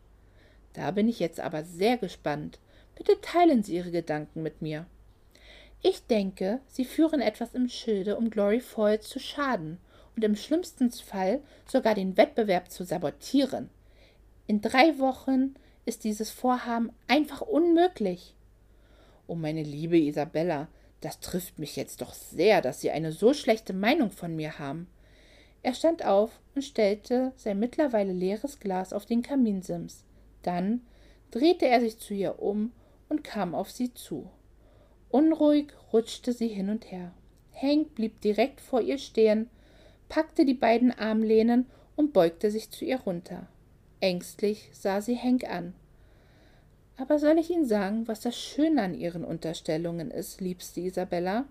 [0.71, 2.57] Da bin ich jetzt aber sehr gespannt.
[2.95, 4.85] Bitte teilen Sie Ihre Gedanken mit mir.
[5.81, 9.77] Ich denke, Sie führen etwas im Schilde, um Glory Falls zu schaden
[10.19, 13.69] und im schlimmsten Fall sogar den Wettbewerb zu sabotieren.
[14.47, 15.55] In drei Wochen
[15.85, 18.35] ist dieses Vorhaben einfach unmöglich.
[19.27, 20.67] Oh, meine liebe Isabella,
[20.99, 24.87] das trifft mich jetzt doch sehr, dass Sie eine so schlechte Meinung von mir haben.
[25.63, 30.03] Er stand auf und stellte sein mittlerweile leeres Glas auf den Kaminsims.
[30.41, 30.81] Dann
[31.31, 32.73] drehte er sich zu ihr um
[33.07, 34.29] und kam auf sie zu.
[35.11, 37.13] Unruhig rutschte sie hin und her.
[37.53, 39.49] Hank blieb direkt vor ihr stehen,
[40.09, 43.47] packte die beiden Armlehnen und beugte sich zu ihr runter.
[44.01, 45.73] Ängstlich sah sie Hank an.
[46.97, 51.45] Aber soll ich Ihnen sagen, was das Schöne an Ihren Unterstellungen ist, liebste Isabella?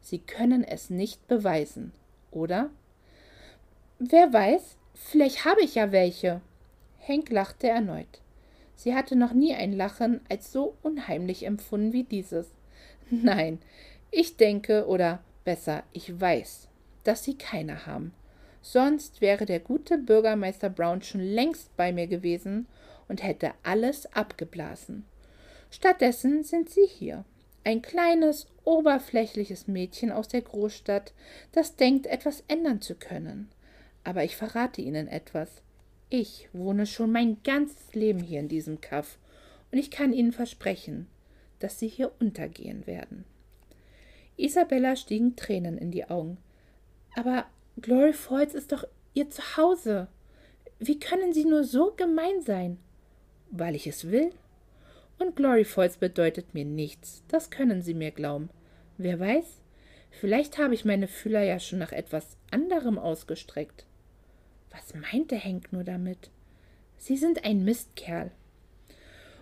[0.00, 1.92] Sie können es nicht beweisen,
[2.32, 2.70] oder?
[4.00, 6.40] Wer weiß, vielleicht habe ich ja welche.
[7.06, 8.20] Hank lachte erneut.
[8.74, 12.50] Sie hatte noch nie ein Lachen als so unheimlich empfunden wie dieses.
[13.10, 13.60] Nein,
[14.10, 16.68] ich denke, oder besser, ich weiß,
[17.04, 18.12] dass Sie keine haben.
[18.62, 22.66] Sonst wäre der gute Bürgermeister Brown schon längst bei mir gewesen
[23.08, 25.04] und hätte alles abgeblasen.
[25.70, 27.24] Stattdessen sind Sie hier.
[27.64, 31.12] Ein kleines, oberflächliches Mädchen aus der Großstadt,
[31.52, 33.48] das denkt, etwas ändern zu können.
[34.04, 35.62] Aber ich verrate Ihnen etwas.
[36.10, 39.18] Ich wohne schon mein ganzes Leben hier in diesem Kaff
[39.70, 41.06] und ich kann Ihnen versprechen,
[41.58, 43.24] dass Sie hier untergehen werden.
[44.36, 46.38] Isabella stiegen Tränen in die Augen.
[47.14, 47.46] Aber
[47.80, 50.08] Glory Falls ist doch Ihr Zuhause.
[50.78, 52.78] Wie können Sie nur so gemein sein?
[53.50, 54.30] Weil ich es will?
[55.18, 58.50] Und Glory Falls bedeutet mir nichts, das können Sie mir glauben.
[58.98, 59.60] Wer weiß,
[60.10, 63.84] vielleicht habe ich meine Fühler ja schon nach etwas anderem ausgestreckt.
[64.70, 66.30] Was meinte Henk nur damit?
[66.96, 68.30] Sie sind ein Mistkerl.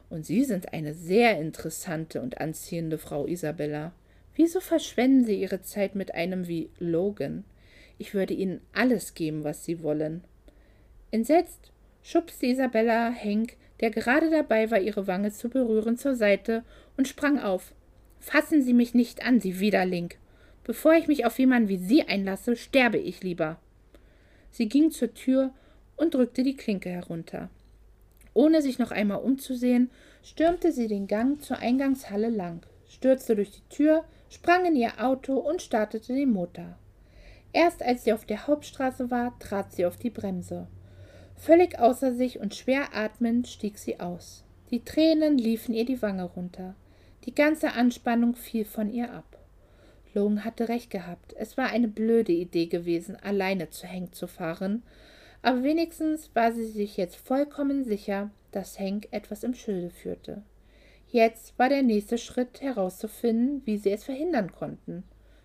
[0.09, 3.93] Und Sie sind eine sehr interessante und anziehende Frau, Isabella.
[4.35, 7.45] Wieso verschwenden Sie Ihre Zeit mit einem wie Logan?
[8.01, 10.25] Ich würde Ihnen alles geben, was Sie wollen.
[11.11, 11.71] Entsetzt
[12.03, 16.65] schubste Isabella Henk, der gerade dabei war, ihre Wange zu berühren, zur Seite
[16.97, 17.75] und sprang auf.
[18.19, 20.15] Fassen Sie mich nicht an, Sie Widerling.
[20.65, 23.61] Bevor ich mich auf jemanden wie Sie einlasse, sterbe ich lieber.
[24.51, 25.53] Sie ging zur Tür
[25.99, 27.51] und drückte die Klinke herunter.
[28.33, 29.91] Ohne sich noch einmal umzusehen,
[30.23, 35.35] stürmte sie den Gang zur Eingangshalle lang, stürzte durch die Tür, sprang in ihr Auto
[35.35, 36.79] und startete den Motor.
[37.53, 40.69] Erst als sie auf der Hauptstraße war, trat sie auf die Bremse.
[41.37, 44.45] Völlig außer sich und schwer atmend stieg sie aus.
[44.71, 46.75] Die Tränen liefen ihr die Wange runter.
[47.25, 49.39] Die ganze Anspannung fiel von ihr ab.
[50.15, 51.35] Logan hatte recht gehabt.
[51.37, 54.83] Es war eine blöde Idee gewesen, alleine zu Hank zu fahren,
[55.43, 60.43] aber wenigstens war sie sich jetzt vollkommen sicher, dass Hank etwas im Schilde führte.
[61.09, 65.05] Jetzt war der nächste Schritt herauszufinden, wie sie es verhindern konnten.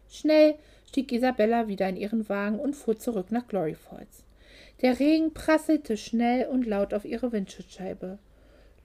[0.10, 0.56] Schnell
[0.96, 4.24] stieg Isabella wieder in ihren Wagen und fuhr zurück nach Glory Falls.
[4.82, 8.18] Der Regen prasselte schnell und laut auf ihre Windschutzscheibe.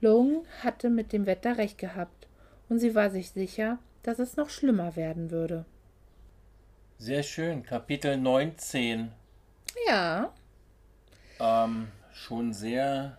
[0.01, 2.27] Logan hatte mit dem Wetter recht gehabt,
[2.67, 5.63] und sie war sich sicher, dass es noch schlimmer werden würde.
[6.97, 9.13] Sehr schön, Kapitel 19.
[9.87, 10.33] Ja.
[11.39, 13.17] Ähm, schon sehr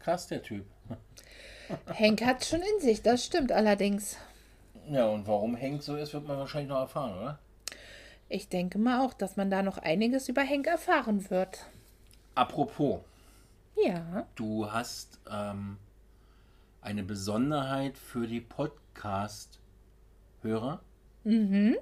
[0.00, 0.64] krass, der Typ.
[1.96, 4.16] Hank hat schon in sich, das stimmt allerdings.
[4.88, 7.38] Ja, und warum Hank so ist, wird man wahrscheinlich noch erfahren, oder?
[8.32, 11.66] Ich denke mal auch, dass man da noch einiges über Hank erfahren wird.
[12.36, 13.00] Apropos.
[13.84, 14.24] Ja.
[14.36, 15.78] Du hast ähm,
[16.80, 20.80] eine Besonderheit für die Podcast-Hörer.
[21.24, 21.76] Mhm.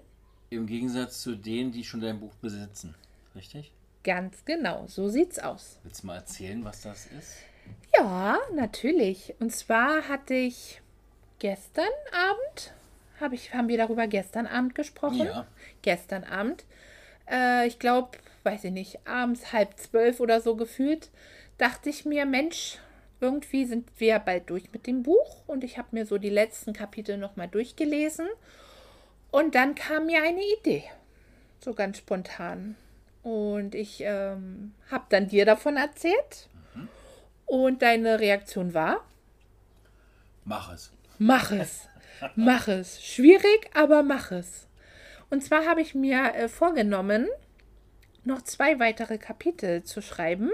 [0.49, 2.95] Im Gegensatz zu denen, die schon dein Buch besitzen.
[3.35, 3.71] Richtig?
[4.03, 5.79] Ganz genau, so sieht's aus.
[5.83, 7.37] Willst du mal erzählen, was das ist?
[7.95, 9.35] Ja, natürlich.
[9.39, 10.81] Und zwar hatte ich
[11.41, 12.73] gestern Abend,
[13.20, 15.26] hab ich, haben wir darüber gestern Abend gesprochen?
[15.26, 15.46] Ja.
[15.83, 16.64] Gestern Abend.
[17.31, 21.11] Äh, ich glaube, weiß ich nicht, abends halb zwölf oder so gefühlt,
[21.59, 22.78] dachte ich mir, Mensch,
[23.20, 26.72] irgendwie sind wir bald durch mit dem Buch und ich habe mir so die letzten
[26.72, 28.28] Kapitel nochmal durchgelesen.
[29.31, 30.85] Und dann kam mir eine Idee,
[31.61, 32.76] so ganz spontan.
[33.22, 36.48] Und ich ähm, habe dann dir davon erzählt.
[36.74, 36.88] Mhm.
[37.46, 39.04] Und deine Reaktion war?
[40.44, 40.92] Mach es.
[41.18, 41.88] Mach es.
[42.37, 43.02] Mach es.
[43.02, 44.66] Schwierig, aber mach es.
[45.31, 47.28] Und zwar habe ich mir äh, vorgenommen,
[48.24, 50.50] noch zwei weitere Kapitel zu schreiben,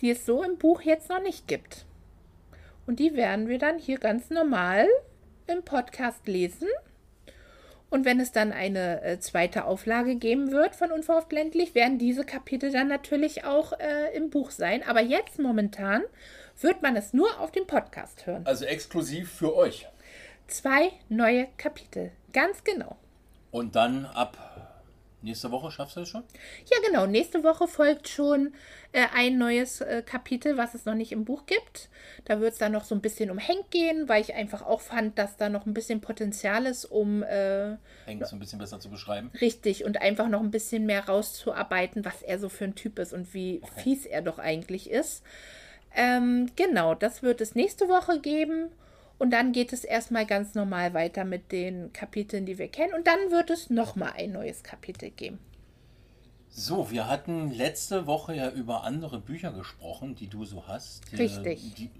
[0.00, 1.84] die es so im Buch jetzt noch nicht gibt.
[2.86, 4.86] Und die werden wir dann hier ganz normal
[5.46, 6.68] im Podcast lesen.
[7.90, 12.24] Und wenn es dann eine äh, zweite Auflage geben wird von Unverhofft ländlich, werden diese
[12.24, 14.82] Kapitel dann natürlich auch äh, im Buch sein.
[14.86, 16.02] Aber jetzt momentan
[16.60, 18.44] wird man es nur auf dem Podcast hören.
[18.46, 19.86] Also exklusiv für euch.
[20.46, 22.96] Zwei neue Kapitel, ganz genau.
[23.50, 24.36] Und dann ab
[25.24, 26.22] nächste Woche schaffst du es schon?
[26.70, 27.06] Ja, genau.
[27.06, 28.52] Nächste Woche folgt schon
[28.92, 31.88] äh, ein neues äh, Kapitel, was es noch nicht im Buch gibt.
[32.26, 34.80] Da wird es dann noch so ein bisschen um Hank gehen, weil ich einfach auch
[34.80, 37.76] fand, dass da noch ein bisschen Potenzial ist, um äh,
[38.06, 39.30] Hank so ein bisschen besser zu beschreiben.
[39.40, 43.12] Richtig, und einfach noch ein bisschen mehr rauszuarbeiten, was er so für ein Typ ist
[43.12, 43.80] und wie okay.
[43.80, 45.22] fies er doch eigentlich ist.
[45.96, 48.70] Ähm, genau, das wird es nächste Woche geben.
[49.18, 52.94] Und dann geht es erstmal ganz normal weiter mit den Kapiteln, die wir kennen.
[52.94, 55.38] Und dann wird es nochmal ein neues Kapitel geben.
[56.48, 61.02] So, wir hatten letzte Woche ja über andere Bücher gesprochen, die du so hast.
[61.10, 61.74] Die, richtig.
[61.74, 61.90] Die,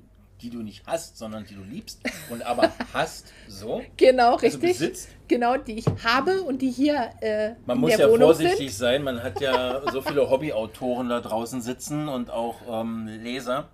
[0.40, 2.00] die du nicht hast, sondern die du liebst
[2.30, 3.82] und aber hast so.
[3.96, 4.60] Genau, also richtig.
[4.60, 5.08] Besitzt.
[5.26, 8.78] Genau, die ich habe und die hier äh, Man muss ja Wohnung vorsichtig sind.
[8.78, 9.02] sein.
[9.02, 13.68] Man hat ja so viele Hobbyautoren da draußen sitzen und auch ähm, Leser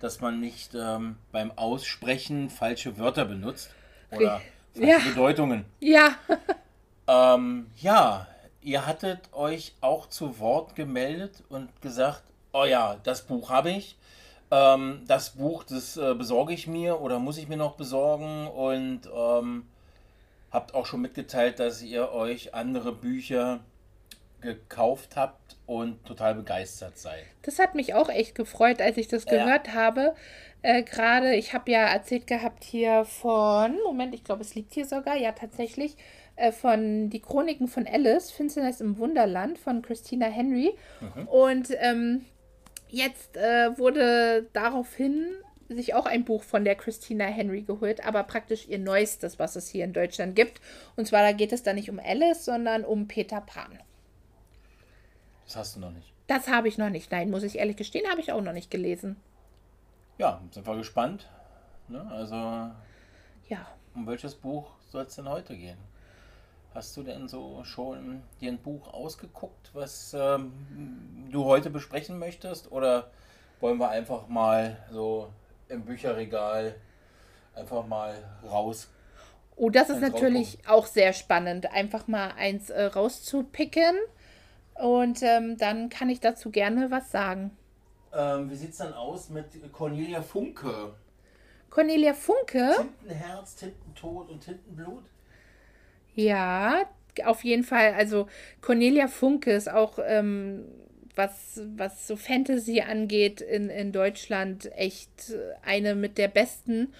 [0.00, 3.70] dass man nicht ähm, beim Aussprechen falsche Wörter benutzt
[4.10, 4.40] oder
[4.74, 4.98] falsche ja.
[4.98, 5.64] Bedeutungen.
[5.78, 6.16] Ja.
[7.06, 8.26] ähm, ja,
[8.62, 13.96] ihr hattet euch auch zu Wort gemeldet und gesagt, oh ja, das Buch habe ich.
[14.50, 19.02] Ähm, das Buch, das äh, besorge ich mir oder muss ich mir noch besorgen und
[19.14, 19.66] ähm,
[20.50, 23.60] habt auch schon mitgeteilt, dass ihr euch andere Bücher
[24.40, 27.22] gekauft habt und total begeistert seid.
[27.42, 29.30] Das hat mich auch echt gefreut, als ich das ja.
[29.30, 30.16] gehört habe.
[30.62, 34.84] Äh, Gerade, ich habe ja erzählt gehabt hier von, Moment, ich glaube, es liegt hier
[34.84, 35.96] sogar, ja tatsächlich,
[36.34, 40.74] äh, von Die Chroniken von Alice, Finsternis im Wunderland von Christina Henry.
[41.00, 41.28] Mhm.
[41.28, 42.24] Und ähm,
[42.88, 45.28] jetzt äh, wurde daraufhin
[45.68, 49.68] sich auch ein Buch von der Christina Henry geholt, aber praktisch ihr neuestes, was es
[49.68, 50.60] hier in Deutschland gibt.
[50.96, 53.78] Und zwar da geht es da nicht um Alice, sondern um Peter Pan.
[55.50, 56.12] Das hast du noch nicht.
[56.28, 57.10] Das habe ich noch nicht.
[57.10, 59.16] Nein, muss ich ehrlich gestehen, habe ich auch noch nicht gelesen.
[60.16, 61.28] Ja, sind wir gespannt.
[61.88, 62.08] Ne?
[62.08, 62.36] Also.
[63.48, 63.66] Ja.
[63.96, 65.78] Um welches Buch soll es denn heute gehen?
[66.72, 70.52] Hast du denn so schon dir ein Buch ausgeguckt, was ähm,
[71.32, 72.70] du heute besprechen möchtest?
[72.70, 73.10] Oder
[73.58, 75.32] wollen wir einfach mal so
[75.68, 76.76] im Bücherregal
[77.56, 78.14] einfach mal
[78.48, 78.88] raus?
[79.56, 80.70] Oh, das ist natürlich rausgucken?
[80.70, 83.96] auch sehr spannend, einfach mal eins äh, rauszupicken.
[84.74, 87.56] Und ähm, dann kann ich dazu gerne was sagen.
[88.12, 90.94] Ähm, wie sieht es dann aus mit Cornelia Funke?
[91.68, 92.74] Cornelia Funke?
[92.76, 95.04] Tintenherz, Tintentod und Tintenblut?
[96.14, 96.84] Ja,
[97.24, 97.94] auf jeden Fall.
[97.94, 98.26] Also
[98.60, 100.64] Cornelia Funke ist auch, ähm,
[101.20, 106.92] was, was so Fantasy angeht, in, in Deutschland echt eine mit der besten.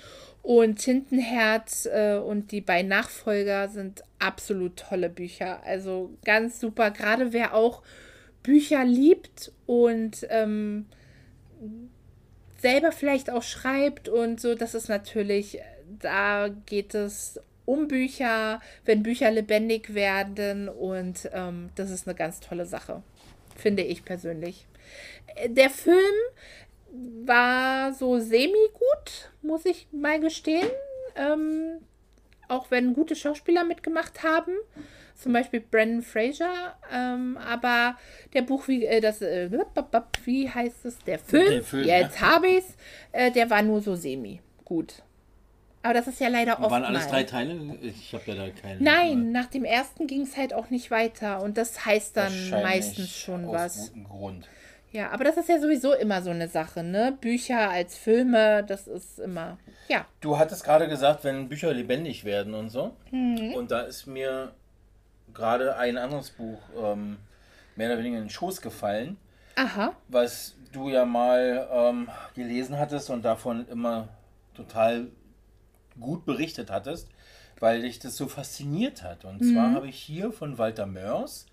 [0.42, 5.62] Und Tintenherz äh, und die beiden Nachfolger sind absolut tolle Bücher.
[5.64, 6.90] Also ganz super.
[6.90, 7.82] Gerade wer auch
[8.42, 10.86] Bücher liebt und ähm,
[12.58, 15.60] selber vielleicht auch schreibt und so, das ist natürlich,
[15.98, 22.40] da geht es um Bücher, wenn Bücher lebendig werden und ähm, das ist eine ganz
[22.40, 23.02] tolle Sache,
[23.60, 24.66] finde ich persönlich.
[25.36, 25.96] Äh, der Film
[27.24, 30.68] war so semi-gut, muss ich mal gestehen.
[31.16, 31.78] Ähm,
[32.48, 34.52] auch wenn gute Schauspieler mitgemacht haben.
[35.14, 36.76] Zum Beispiel Brandon Fraser.
[36.92, 37.96] Ähm, aber
[38.32, 39.50] der Buch, wie, äh, das, äh,
[40.24, 40.98] wie heißt es?
[41.00, 41.50] Der Film.
[41.50, 42.34] Der Film Jetzt ja.
[42.34, 42.76] habe ich es.
[43.12, 44.40] Äh, der war nur so semi.
[44.64, 45.02] Gut.
[45.82, 46.70] Aber das ist ja leider oft.
[46.70, 47.58] Waren alles drei Teile?
[47.80, 48.82] Ich habe ja da keine.
[48.82, 51.42] Nein, nach dem ersten ging es halt auch nicht weiter.
[51.42, 53.88] Und das heißt dann meistens schon aus was.
[53.88, 54.48] Gutem Grund.
[54.92, 57.16] Ja, aber das ist ja sowieso immer so eine Sache, ne?
[57.20, 59.56] Bücher als Filme, das ist immer,
[59.88, 60.04] ja.
[60.20, 62.96] Du hattest gerade gesagt, wenn Bücher lebendig werden und so.
[63.12, 63.54] Mhm.
[63.54, 64.50] Und da ist mir
[65.32, 67.18] gerade ein anderes Buch ähm,
[67.76, 69.16] mehr oder weniger in den Schoß gefallen.
[69.54, 69.94] Aha.
[70.08, 74.08] Was du ja mal ähm, gelesen hattest und davon immer
[74.54, 75.06] total
[76.00, 77.08] gut berichtet hattest,
[77.58, 79.24] weil dich das so fasziniert hat.
[79.24, 79.52] Und mhm.
[79.52, 81.46] zwar habe ich hier von Walter Mörs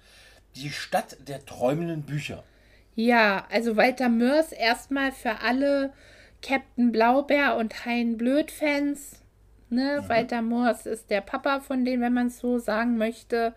[0.55, 2.43] die Stadt der träumenden Bücher.
[2.95, 5.93] Ja, also Walter Mörs erstmal für alle
[6.41, 9.21] Captain Blaubeer und Hein Blöd-Fans.
[9.69, 10.01] Ne?
[10.01, 10.09] Mhm.
[10.09, 13.53] Walter Moors ist der Papa von denen, wenn man es so sagen möchte.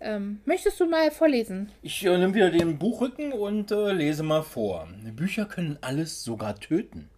[0.00, 1.70] Ähm, möchtest du mal vorlesen?
[1.82, 4.88] Ich äh, nehme wieder den Buchrücken und äh, lese mal vor.
[5.16, 7.08] Bücher können alles sogar töten.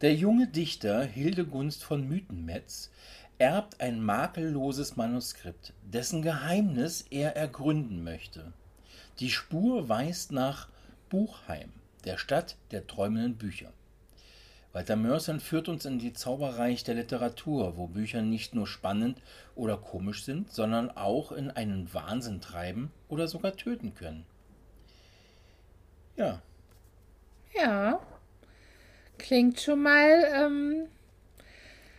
[0.00, 2.92] Der junge Dichter Hildegunst von Mythenmetz
[3.38, 8.52] erbt ein makelloses Manuskript, dessen Geheimnis er ergründen möchte.
[9.18, 10.68] Die Spur weist nach
[11.08, 11.72] Buchheim,
[12.04, 13.72] der Stadt der träumenden Bücher.
[14.72, 19.20] Walter Mörs entführt uns in die Zauberreich der Literatur, wo Bücher nicht nur spannend
[19.56, 24.24] oder komisch sind, sondern auch in einen Wahnsinn treiben oder sogar töten können.
[26.14, 26.40] Ja.
[27.52, 28.00] Ja.
[29.18, 30.24] Klingt schon mal.
[30.34, 30.86] Ähm,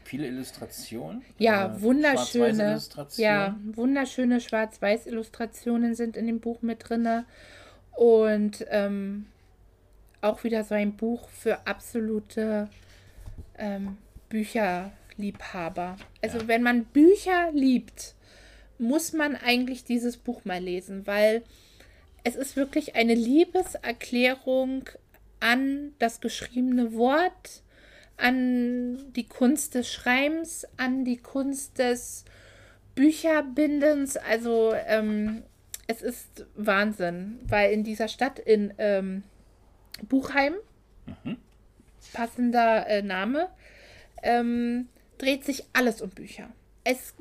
[0.04, 1.22] Viele Illustrationen.
[1.38, 2.82] Ja, äh, wunderschöne.
[3.18, 7.26] Ja, wunderschöne Schwarz-Weiß-Illustrationen sind in dem Buch mit drin.
[7.92, 9.28] Und ähm,
[10.22, 12.70] auch wieder so ein Buch für absolute
[13.58, 13.98] ähm,
[14.30, 15.98] Bücherliebhaber.
[16.22, 16.48] Also ja.
[16.48, 18.16] wenn man Bücher liebt,
[18.80, 21.44] muss man eigentlich dieses Buch mal lesen, weil
[22.24, 24.90] es ist wirklich eine Liebeserklärung
[25.40, 27.64] an das geschriebene Wort,
[28.18, 32.26] an die Kunst des Schreibens, an die Kunst des
[32.96, 34.18] Bücherbindens.
[34.18, 35.44] Also ähm,
[35.88, 39.24] es ist Wahnsinn, weil in dieser Stadt in ähm,
[40.08, 40.54] Buchheim,
[41.24, 41.38] mhm.
[42.14, 43.50] passender äh, Name,
[44.22, 46.50] ähm, dreht sich alles um Bücher.
[46.84, 47.16] Es,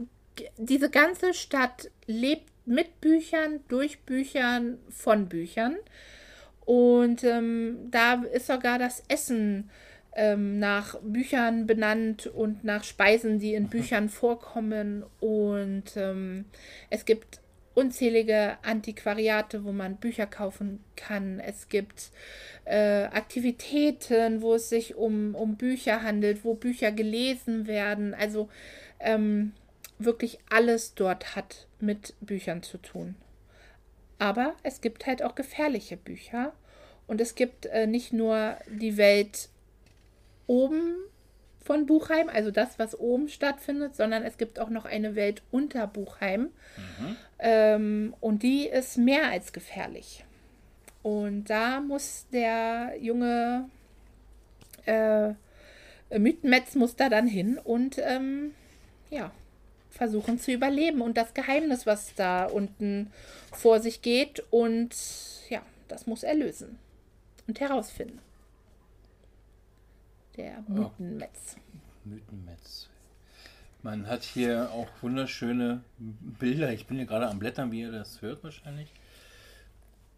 [0.57, 5.77] diese ganze Stadt lebt mit Büchern, durch Büchern, von Büchern.
[6.69, 9.71] Und ähm, da ist sogar das Essen
[10.15, 13.69] ähm, nach Büchern benannt und nach Speisen, die in mhm.
[13.71, 15.03] Büchern vorkommen.
[15.19, 16.45] Und ähm,
[16.91, 17.41] es gibt
[17.73, 21.41] unzählige Antiquariate, wo man Bücher kaufen kann.
[21.41, 22.11] Es gibt
[22.67, 28.13] äh, Aktivitäten, wo es sich um, um Bücher handelt, wo Bücher gelesen werden.
[28.13, 28.51] Also
[29.01, 29.53] ähm,
[29.99, 33.15] wirklich alles dort hat mit Büchern zu tun.
[34.19, 36.53] Aber es gibt halt auch gefährliche Bücher.
[37.07, 39.49] Und es gibt äh, nicht nur die Welt
[40.47, 40.97] oben
[41.63, 45.87] von Buchheim, also das, was oben stattfindet, sondern es gibt auch noch eine Welt unter
[45.87, 46.41] Buchheim.
[46.41, 47.17] Mhm.
[47.39, 50.25] Ähm, und die ist mehr als gefährlich.
[51.03, 53.69] Und da muss der junge
[54.87, 55.35] äh,
[56.17, 58.55] Mythenmetz muss da dann hin und ähm,
[59.11, 59.31] ja,
[59.99, 63.11] versuchen zu überleben und das Geheimnis, was da unten
[63.53, 64.45] vor sich geht.
[64.51, 64.95] Und
[65.51, 66.79] ja, das muss er lösen
[67.49, 68.21] und herausfinden.
[70.37, 71.57] Der Mythenmetz.
[72.05, 72.89] Mythenmetz.
[73.83, 76.73] Man hat hier auch wunderschöne Bilder.
[76.73, 78.89] Ich bin hier gerade am Blättern, wie ihr das hört wahrscheinlich.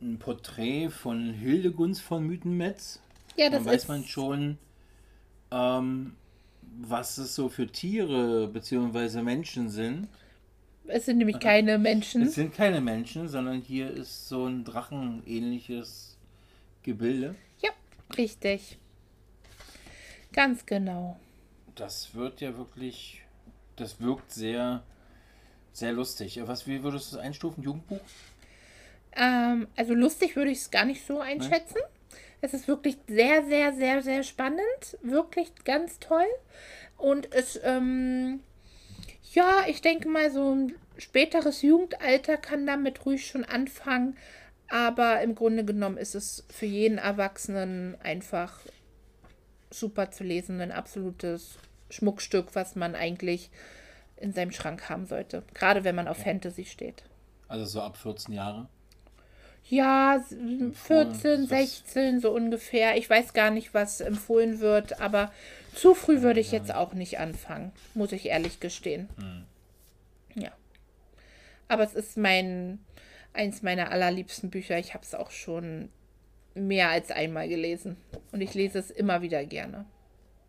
[0.02, 3.00] Ein Porträt von Hildegunst von Mythenmetz.
[3.36, 4.58] Ja, das Dann weiß man schon,
[5.50, 6.16] ähm,
[6.62, 9.22] was es so für Tiere bzw.
[9.22, 10.08] Menschen sind.
[10.86, 12.22] Es sind nämlich keine Menschen.
[12.22, 16.16] Es sind keine Menschen, sondern hier ist so ein Drachenähnliches
[16.82, 17.34] Gebilde.
[17.62, 17.70] Ja,
[18.16, 18.78] richtig.
[20.32, 21.18] Ganz genau.
[21.74, 23.22] Das wird ja wirklich,
[23.76, 24.82] das wirkt sehr,
[25.72, 26.40] sehr lustig.
[26.44, 27.62] Was, wie würdest du es einstufen?
[27.62, 28.00] Jugendbuch?
[29.12, 31.78] Ähm, also lustig würde ich es gar nicht so einschätzen.
[31.78, 31.99] Nee.
[32.40, 34.98] Es ist wirklich sehr, sehr, sehr, sehr spannend.
[35.02, 36.26] Wirklich ganz toll.
[36.96, 38.40] Und es, ähm,
[39.32, 44.16] ja, ich denke mal, so ein späteres Jugendalter kann damit ruhig schon anfangen.
[44.68, 48.60] Aber im Grunde genommen ist es für jeden Erwachsenen einfach
[49.70, 50.60] super zu lesen.
[50.60, 51.58] Ein absolutes
[51.90, 53.50] Schmuckstück, was man eigentlich
[54.16, 55.42] in seinem Schrank haben sollte.
[55.54, 56.24] Gerade wenn man auf ja.
[56.24, 57.02] Fantasy steht.
[57.48, 58.68] Also so ab 14 Jahre?
[59.70, 60.20] Ja,
[60.72, 62.96] 14, 16 so ungefähr.
[62.96, 65.30] Ich weiß gar nicht, was empfohlen wird, aber
[65.76, 69.08] zu früh würde ich jetzt auch nicht anfangen, muss ich ehrlich gestehen.
[69.16, 69.44] Hm.
[70.42, 70.50] Ja.
[71.68, 72.80] Aber es ist mein
[73.32, 74.76] eins meiner allerliebsten Bücher.
[74.76, 75.88] Ich habe es auch schon
[76.54, 77.96] mehr als einmal gelesen.
[78.32, 79.84] Und ich lese es immer wieder gerne.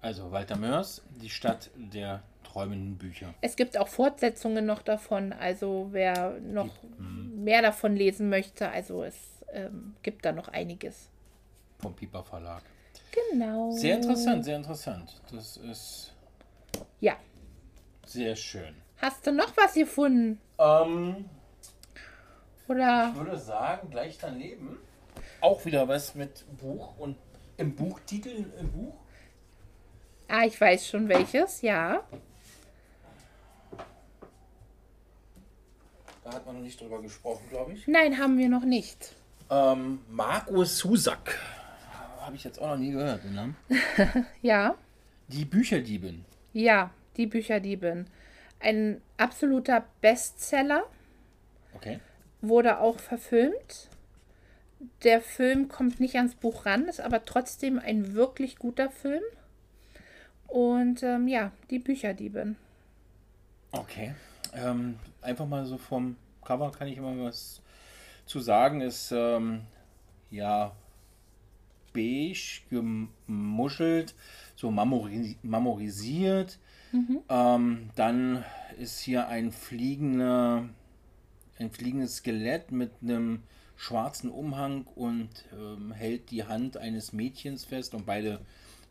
[0.01, 3.33] Also Walter Mörs, die Stadt der träumenden Bücher.
[3.41, 5.33] Es gibt auch Fortsetzungen noch davon.
[5.33, 7.43] Also wer noch die, hm.
[7.43, 9.15] mehr davon lesen möchte, also es
[9.53, 11.09] ähm, gibt da noch einiges.
[11.79, 12.63] Vom Piper Verlag.
[13.31, 13.71] Genau.
[13.71, 15.21] Sehr interessant, sehr interessant.
[15.31, 16.13] Das ist.
[16.99, 17.15] Ja.
[18.05, 18.75] Sehr schön.
[18.97, 20.39] Hast du noch was gefunden?
[20.59, 21.25] Ähm.
[22.67, 23.11] Oder?
[23.13, 24.77] Ich würde sagen, gleich daneben
[25.41, 27.17] auch wieder was mit Buch und
[27.57, 28.93] im Buchtitel im Buch.
[30.27, 32.03] Ah, ich weiß schon welches, ja.
[36.23, 37.87] Da hat man noch nicht drüber gesprochen, glaube ich.
[37.87, 39.15] Nein, haben wir noch nicht.
[39.49, 41.37] Ähm, Marco Susak
[42.19, 43.55] habe ich jetzt auch noch nie gehört, den Namen.
[44.41, 44.75] Ja,
[45.27, 46.23] Die Bücherdiebin.
[46.53, 48.05] ja, die Bücherdiebin.
[48.59, 50.83] Ein absoluter Bestseller,
[51.73, 51.99] Okay.
[52.41, 53.89] wurde auch verfilmt.
[55.03, 59.23] Der Film kommt nicht ans Buch ran, ist aber trotzdem ein wirklich guter Film.
[60.47, 62.55] Und ähm, ja, die Bücherdiebin.
[63.71, 64.13] Okay.
[64.53, 67.61] Ähm, einfach mal so vom Cover kann ich immer was
[68.25, 68.81] zu sagen.
[68.81, 69.61] Ist ähm,
[70.29, 70.71] ja
[71.93, 74.15] beige gemuschelt,
[74.55, 76.59] so marmori marmorisiert.
[77.29, 78.43] Ähm, dann
[78.77, 80.67] ist hier ein fliegender,
[81.57, 83.43] ein fliegendes Skelett mit einem
[83.77, 88.41] schwarzen Umhang und ähm, hält die Hand eines Mädchens fest und beide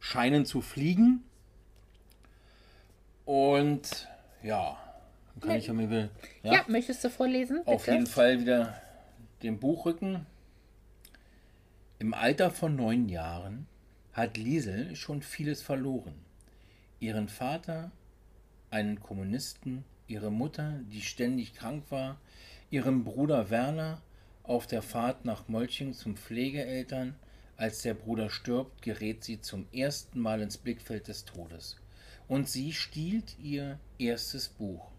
[0.01, 1.23] scheinen zu fliegen.
[3.25, 4.09] Und
[4.43, 4.79] ja,
[5.41, 6.09] kann ich ja mir wieder,
[6.43, 7.63] Ja, möchtest du vorlesen?
[7.67, 7.97] auf bitte?
[7.97, 8.81] jeden Fall wieder
[9.43, 10.27] den Buchrücken.
[11.99, 13.67] Im Alter von neun Jahren
[14.13, 16.15] hat Liesel schon vieles verloren.
[16.99, 17.91] Ihren Vater,
[18.71, 22.19] einen Kommunisten, ihre Mutter, die ständig krank war,
[22.71, 24.01] ihren Bruder Werner
[24.43, 27.15] auf der Fahrt nach Molching zum Pflegeeltern.
[27.57, 31.77] Als der Bruder stirbt, gerät sie zum ersten Mal ins Blickfeld des Todes.
[32.27, 34.90] Und sie stiehlt ihr erstes Buch.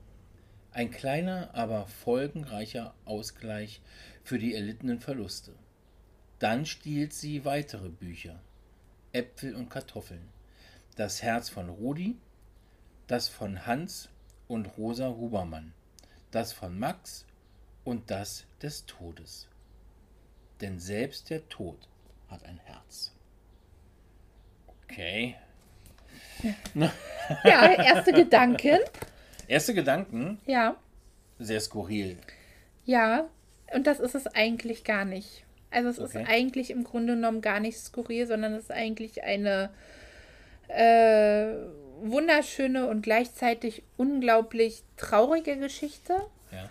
[0.74, 3.82] Ein kleiner, aber folgenreicher Ausgleich
[4.24, 5.54] für die erlittenen Verluste.
[6.40, 8.40] Dann stiehlt sie weitere Bücher.
[9.12, 10.30] Äpfel und Kartoffeln.
[10.96, 12.16] Das Herz von Rudi,
[13.08, 14.10] das von Hans
[14.48, 15.74] und Rosa Hubermann,
[16.32, 17.26] das von Max
[17.84, 19.48] und das des Todes.
[20.62, 21.90] Denn selbst der Tod
[22.30, 23.12] hat ein Herz.
[24.84, 25.36] Okay.
[27.44, 28.80] Ja, erste Gedanken.
[29.52, 30.76] Erste Gedanken, Ja,
[31.40, 32.18] sehr skurril.
[32.86, 33.28] ja.
[33.74, 35.44] Und das ist es eigentlich gar nicht.
[35.72, 36.24] Also es Okay.
[36.24, 39.70] ist eigentlich im Grunde genommen gar nicht skurril, sondern es ist eigentlich eine
[40.68, 41.54] äh,
[42.02, 46.14] wunderschöne und gleichzeitig unglaublich traurige Geschichte.
[46.52, 46.68] Ja.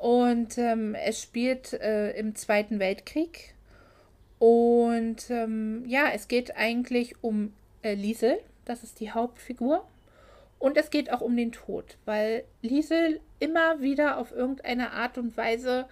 [0.00, 3.54] Und ähm, es spielt äh, im Zweiten Weltkrieg.
[4.40, 7.52] Und ähm, ja, es geht eigentlich um
[7.82, 9.84] äh, Liesel, das ist die Hauptfigur.
[10.60, 15.36] Und es geht auch um den Tod, weil Liesel immer wieder auf irgendeine Art und
[15.36, 15.86] Weise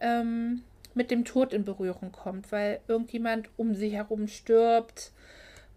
[0.00, 0.62] ähm,
[0.94, 5.12] mit dem Tod in Berührung kommt, weil irgendjemand um sie herum stirbt,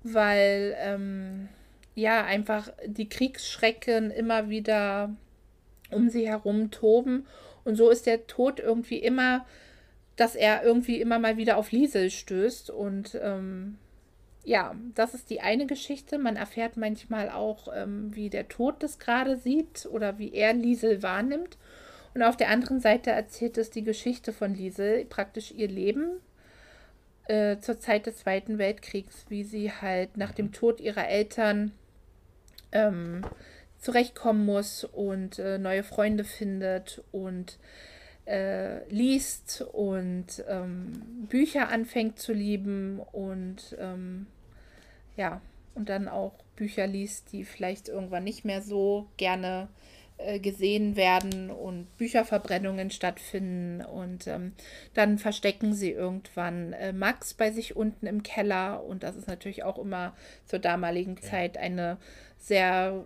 [0.04, 1.50] weil ähm,
[1.96, 5.14] ja einfach die Kriegsschrecken immer wieder
[5.92, 7.28] um sie herum toben.
[7.66, 9.46] Und so ist der Tod irgendwie immer,
[10.16, 12.70] dass er irgendwie immer mal wieder auf Liesel stößt.
[12.70, 13.78] Und ähm,
[14.44, 16.18] ja, das ist die eine Geschichte.
[16.18, 21.04] Man erfährt manchmal auch, ähm, wie der Tod das gerade sieht oder wie er Liesel
[21.04, 21.58] wahrnimmt.
[22.14, 26.20] Und auf der anderen Seite erzählt es die Geschichte von Liesel, praktisch ihr Leben
[27.28, 31.72] äh, zur Zeit des Zweiten Weltkriegs, wie sie halt nach dem Tod ihrer Eltern
[32.72, 33.24] ähm,
[33.78, 37.60] zurechtkommen muss und äh, neue Freunde findet und
[38.30, 44.28] äh, liest und ähm, Bücher anfängt zu lieben und ähm,
[45.18, 45.42] ja,
[45.74, 49.68] und dann auch Bücher liest, die vielleicht irgendwann nicht mehr so gerne
[50.18, 54.54] äh, gesehen werden und Bücherverbrennungen stattfinden und ähm,
[54.94, 59.64] dann verstecken sie irgendwann äh, Max bei sich unten im Keller und das ist natürlich
[59.64, 60.14] auch immer
[60.46, 61.98] zur damaligen Zeit eine
[62.38, 63.06] sehr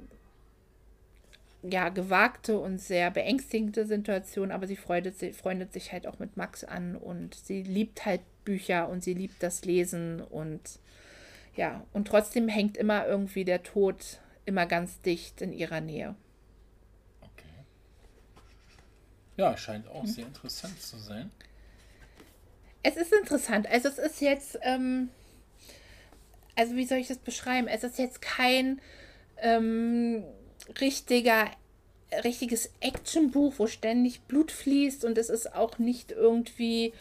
[1.63, 6.35] ja, gewagte und sehr beängstigende Situation, aber sie freundet, sie freundet sich halt auch mit
[6.35, 10.79] Max an und sie liebt halt Bücher und sie liebt das Lesen und
[11.55, 16.15] ja, und trotzdem hängt immer irgendwie der Tod immer ganz dicht in ihrer Nähe.
[17.21, 17.63] Okay.
[19.37, 21.31] Ja, scheint auch sehr interessant zu sein.
[22.81, 23.67] Es ist interessant.
[23.67, 25.09] Also es ist jetzt, ähm,
[26.55, 27.67] also wie soll ich das beschreiben?
[27.67, 28.81] Es ist jetzt kein
[29.37, 30.25] ähm,
[30.79, 31.49] richtiger,
[32.23, 36.93] richtiges Actionbuch, wo ständig Blut fließt und es ist auch nicht irgendwie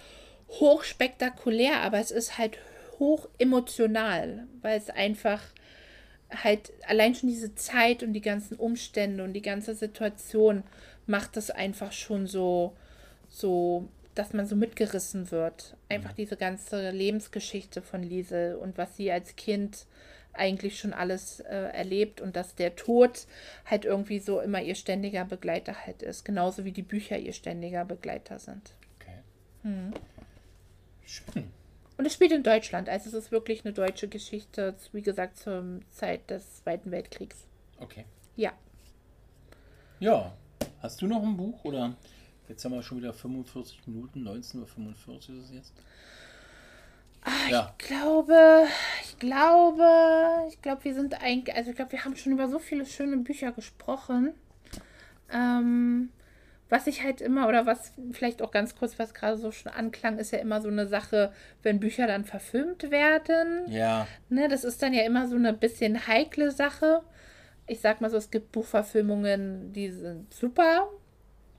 [0.48, 2.58] hochspektakulär, aber es ist halt
[2.98, 5.40] hoch emotional, weil es einfach
[6.30, 10.62] halt allein schon diese Zeit und die ganzen Umstände und die ganze Situation
[11.06, 12.74] macht es einfach schon so,
[13.28, 15.76] so, dass man so mitgerissen wird.
[15.88, 19.86] Einfach diese ganze Lebensgeschichte von Liesel und was sie als Kind
[20.34, 23.26] eigentlich schon alles äh, erlebt und dass der Tod
[23.66, 26.24] halt irgendwie so immer ihr ständiger Begleiter halt ist.
[26.24, 28.72] Genauso wie die Bücher ihr ständiger Begleiter sind.
[28.98, 29.18] Okay.
[31.04, 31.50] Schön.
[31.98, 35.80] Und es spielt in Deutschland, also es ist wirklich eine deutsche Geschichte, wie gesagt, zur
[35.90, 37.46] Zeit des Zweiten Weltkriegs.
[37.78, 38.04] Okay.
[38.34, 38.52] Ja.
[40.00, 40.32] Ja.
[40.80, 41.94] Hast du noch ein Buch oder
[42.48, 45.72] jetzt haben wir schon wieder 45 Minuten, 19.45 Uhr ist es jetzt.
[47.24, 47.74] Ah, Ja.
[47.78, 48.64] Ich glaube,
[49.02, 49.86] ich glaube,
[50.48, 53.16] ich glaube, wir sind eigentlich, also ich glaube, wir haben schon über so viele schöne
[53.18, 54.34] Bücher gesprochen.
[55.32, 56.10] Ähm,
[56.68, 60.18] was ich halt immer, oder was vielleicht auch ganz kurz, was gerade so schon anklang,
[60.18, 63.70] ist ja immer so eine Sache, wenn Bücher dann verfilmt werden.
[63.70, 67.02] Ja, Ne, das ist dann ja immer so eine bisschen heikle Sache.
[67.66, 70.88] Ich sag mal so, es gibt Buchverfilmungen, die sind super.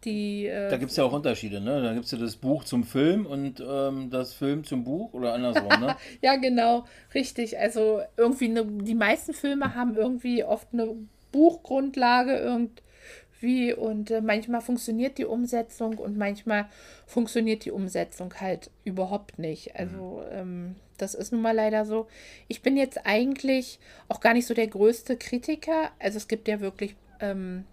[0.06, 1.82] Die, äh, da gibt es ja auch Unterschiede, ne?
[1.82, 5.34] Da gibt es ja das Buch zum Film und ähm, das Film zum Buch oder
[5.34, 5.96] andersrum, ne?
[6.22, 7.58] Ja, genau, richtig.
[7.58, 10.96] Also irgendwie eine, die meisten Filme haben irgendwie oft eine
[11.32, 16.68] Buchgrundlage irgendwie und äh, manchmal funktioniert die Umsetzung und manchmal
[17.06, 19.76] funktioniert die Umsetzung halt überhaupt nicht.
[19.76, 22.08] Also ähm, das ist nun mal leider so.
[22.48, 25.92] Ich bin jetzt eigentlich auch gar nicht so der größte Kritiker.
[26.00, 27.66] Also es gibt ja wirklich ähm,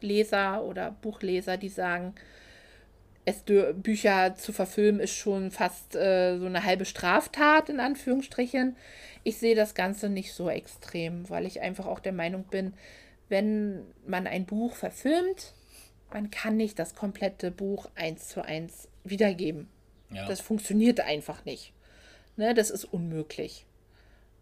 [0.00, 2.14] Leser oder Buchleser, die sagen,
[3.24, 3.42] es
[3.76, 8.76] Bücher zu verfilmen ist schon fast äh, so eine halbe Straftat in Anführungsstrichen.
[9.22, 12.74] Ich sehe das Ganze nicht so extrem, weil ich einfach auch der Meinung bin,
[13.28, 15.54] wenn man ein Buch verfilmt,
[16.12, 19.68] man kann nicht das komplette Buch eins zu eins wiedergeben.
[20.10, 20.26] Ja.
[20.26, 21.72] Das funktioniert einfach nicht.
[22.36, 23.64] Ne, das ist unmöglich.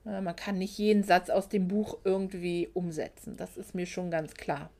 [0.05, 3.37] Ne, man kann nicht jeden Satz aus dem Buch irgendwie umsetzen.
[3.37, 4.71] Das ist mir schon ganz klar.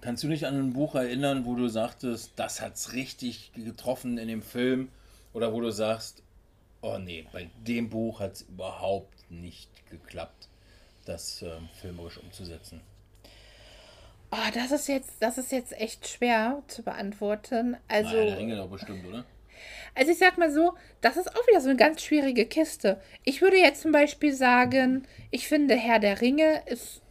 [0.00, 4.28] Kannst du dich an ein Buch erinnern, wo du sagtest, das hat's richtig getroffen in
[4.28, 4.88] dem Film?
[5.32, 6.22] Oder wo du sagst,
[6.82, 10.48] oh nee, bei dem Buch hat es überhaupt nicht geklappt,
[11.04, 12.80] das ähm, filmerisch umzusetzen?
[14.30, 17.76] Oh, das ist jetzt, das ist jetzt echt schwer zu beantworten.
[17.88, 19.24] Also, Nein, der Ringe doch bestimmt, oder?
[19.94, 23.00] also ich sag mal so, das ist auch wieder so eine ganz schwierige Kiste.
[23.24, 27.02] Ich würde jetzt zum Beispiel sagen, ich finde Herr der Ringe ist,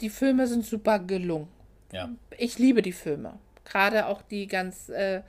[0.00, 1.48] die Filme sind super gelungen.
[1.92, 2.10] Ja.
[2.36, 3.38] Ich liebe die Filme.
[3.64, 5.22] Gerade auch die ganz, äh,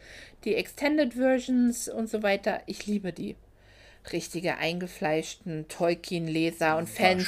[0.45, 2.61] die Extended Versions und so weiter.
[2.65, 3.35] Ich liebe die.
[4.13, 7.23] Richtige eingefleischten Tolkien-Leser und Fans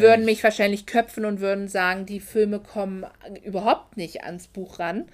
[0.00, 3.06] würden mich wahrscheinlich köpfen und würden sagen, die Filme kommen
[3.44, 5.06] überhaupt nicht ans Buch ran.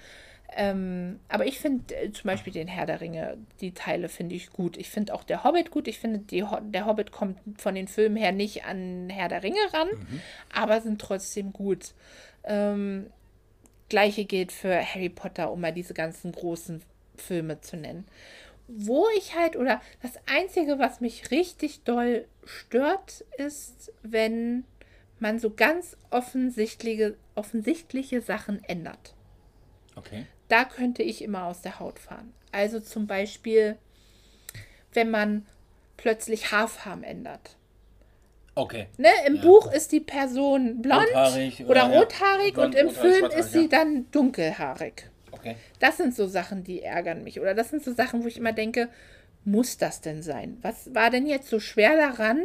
[0.57, 4.49] Ähm, aber ich finde äh, zum Beispiel den Herr der Ringe, die Teile finde ich
[4.49, 4.77] gut.
[4.77, 5.87] Ich finde auch der Hobbit gut.
[5.87, 9.43] Ich finde, die, Ho- der Hobbit kommt von den Filmen her nicht an Herr der
[9.43, 9.89] Ringe ran,
[10.53, 11.93] aber sind trotzdem gut.
[12.45, 13.07] Ähm,
[13.89, 16.81] Gleiche gilt für Harry Potter, um mal diese ganzen großen
[17.15, 18.05] Filme zu nennen.
[18.67, 24.65] Wo ich halt, oder das Einzige, was mich richtig doll stört, ist, wenn
[25.19, 29.13] man so ganz offensichtliche, offensichtliche Sachen ändert.
[29.95, 30.25] Okay.
[30.47, 32.33] Da könnte ich immer aus der Haut fahren.
[32.51, 33.77] Also zum Beispiel,
[34.93, 35.45] wenn man
[35.97, 37.55] plötzlich Haarfarben ändert.
[38.55, 38.87] Okay.
[38.97, 39.41] Ne, Im Ja.
[39.41, 43.51] Buch ist die Person blond Rothaarig oder, oder, rothaarig blond, und im rothaarig, Film ist
[43.51, 45.09] sie dann dunkelhaarig.
[45.31, 45.57] Okay.
[45.79, 47.41] Das sind so Sachen, die ärgern mich.
[47.41, 48.89] Oder das sind so Sachen, wo ich immer denke,
[49.43, 50.57] muss das denn sein?
[50.61, 52.41] Was war denn jetzt so schwer daran,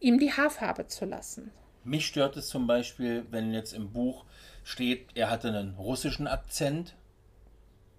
[0.00, 1.50] ihm die Haarfarbe zu lassen?
[1.84, 4.24] Mich stört es zum Beispiel, wenn jetzt im Buch
[4.64, 6.94] steht, er hatte einen russischen Akzent.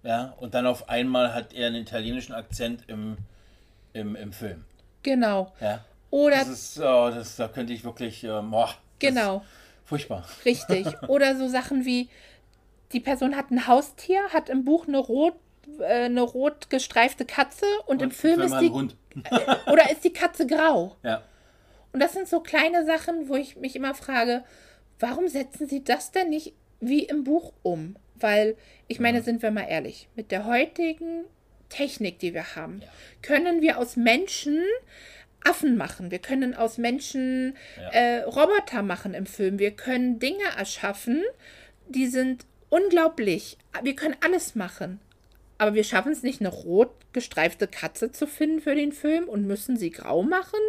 [0.02, 3.16] Ja, und dann auf einmal hat er einen italienischen Akzent im,
[3.92, 4.64] im, im Film.
[5.02, 5.52] Genau.
[5.60, 5.84] Ja.
[6.10, 9.44] Oder Das ist, oh, das, da könnte ich wirklich, ähm, das genau,
[9.84, 10.24] furchtbar.
[10.44, 10.86] richtig.
[11.08, 12.08] Oder so Sachen wie,
[12.92, 15.34] die Person hat ein Haustier, hat im Buch eine rot,
[15.80, 18.96] äh, eine rot gestreifte Katze und, im Film ist die, Hund.
[19.66, 20.96] oder ist die Katze grau?
[21.02, 21.22] Ja.
[21.92, 24.44] Und das sind so kleine Sachen, wo ich mich immer frage,
[25.00, 27.96] warum setzen sie das denn nicht wie im Buch um?
[28.14, 31.24] Weil, ich meine, sind wir mal ehrlich, mit der heutigen
[31.68, 32.88] Technik, die wir haben, Ja.
[33.22, 34.62] können wir aus Menschen
[35.44, 36.10] Affen machen.
[36.10, 37.88] Wir können aus Menschen Ja.
[37.90, 39.58] äh, Roboter machen im Film.
[39.58, 41.22] Wir können Dinge erschaffen,
[41.88, 43.58] die sind unglaublich.
[43.82, 45.00] Wir können alles machen.
[45.58, 49.46] Aber wir schaffen es nicht, eine rot gestreifte Katze zu finden für den Film und
[49.46, 50.60] müssen sie grau machen?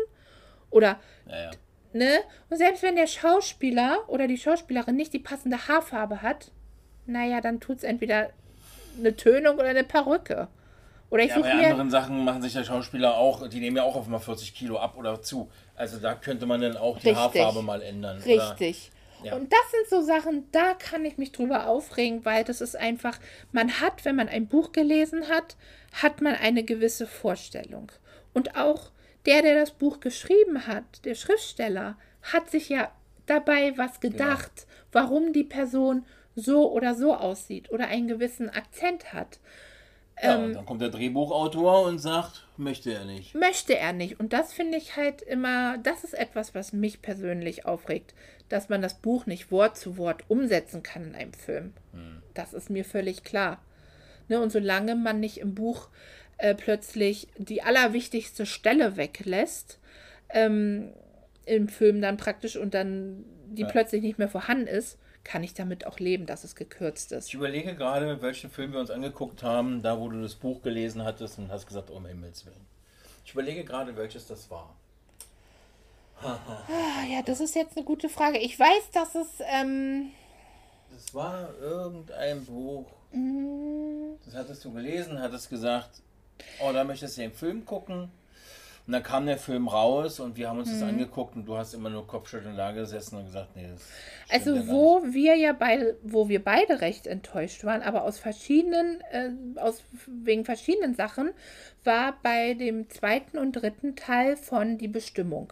[0.70, 1.52] Oder Ja, ja.
[1.94, 2.20] Ne?
[2.50, 6.52] Und selbst wenn der Schauspieler oder die Schauspielerin nicht die passende Haarfarbe hat,
[7.06, 8.30] naja, dann tut es entweder
[9.00, 10.48] eine Tönung oder eine Perücke.
[11.10, 13.96] Oder ich Ja, bei anderen Sachen machen sich ja Schauspieler auch, die nehmen ja auch
[13.96, 15.50] auf mal 40 Kilo ab oder zu.
[15.76, 17.42] Also da könnte man dann auch die Richtig.
[17.42, 18.18] Haarfarbe mal ändern.
[18.18, 18.92] Richtig.
[19.24, 19.36] Ja.
[19.36, 23.18] Und das sind so Sachen, da kann ich mich drüber aufregen, weil das ist einfach,
[23.52, 25.56] man hat, wenn man ein Buch gelesen hat,
[25.94, 27.92] hat man eine gewisse Vorstellung.
[28.34, 28.92] Und auch
[29.26, 32.92] der, der das Buch geschrieben hat, der Schriftsteller, hat sich ja
[33.26, 36.06] dabei was gedacht, warum die Person
[36.36, 39.40] so oder so aussieht oder einen gewissen Akzent hat.
[40.22, 43.36] Ja, Ähm, und dann kommt der Drehbuchautor und sagt, möchte er nicht.
[43.36, 44.20] möchte er nicht.
[44.20, 48.14] Und das finde ich halt immer, das ist etwas, was mich persönlich aufregt,
[48.50, 51.74] dass man das Buch nicht Wort zu Wort umsetzen kann in einem Film.
[52.34, 53.62] Das ist mir völlig klar.
[54.28, 55.90] Ne, und solange man nicht im Buch
[56.38, 59.80] äh, plötzlich die allerwichtigste Stelle weglässt
[60.30, 60.92] ähm,
[61.46, 63.68] im Film dann praktisch und dann die Ja.
[63.70, 64.98] plötzlich nicht mehr vorhanden ist,
[65.28, 67.28] kann ich damit auch leben, dass es gekürzt ist.
[67.28, 71.04] Ich überlege gerade, welchen Film wir uns angeguckt haben, da wo du das Buch gelesen
[71.04, 72.66] hattest und hast gesagt, um Himmels Willen.
[73.26, 74.74] Ich überlege gerade, welches das war.
[76.24, 78.40] Ah, ja, das ist jetzt eine gute Frage.
[78.40, 80.12] Ich weiß, dass es ähm,
[80.92, 82.88] Das war irgendein Buch.
[84.26, 86.02] Das hattest du gelesen, hattest gesagt,
[86.60, 88.10] oh, da möchtest du den Film gucken.
[88.88, 91.74] Und dann kam der Film raus und wir haben uns das angeguckt und du hast
[91.74, 93.84] immer nur Kopfschütteln da gesessen und gesagt, nee, das
[94.32, 99.02] Also ja wo wir ja beide, wo wir beide recht enttäuscht waren, aber aus verschiedenen,
[99.12, 101.32] äh, aus wegen verschiedenen Sachen,
[101.84, 105.52] war bei dem zweiten und dritten Teil von Die Bestimmung.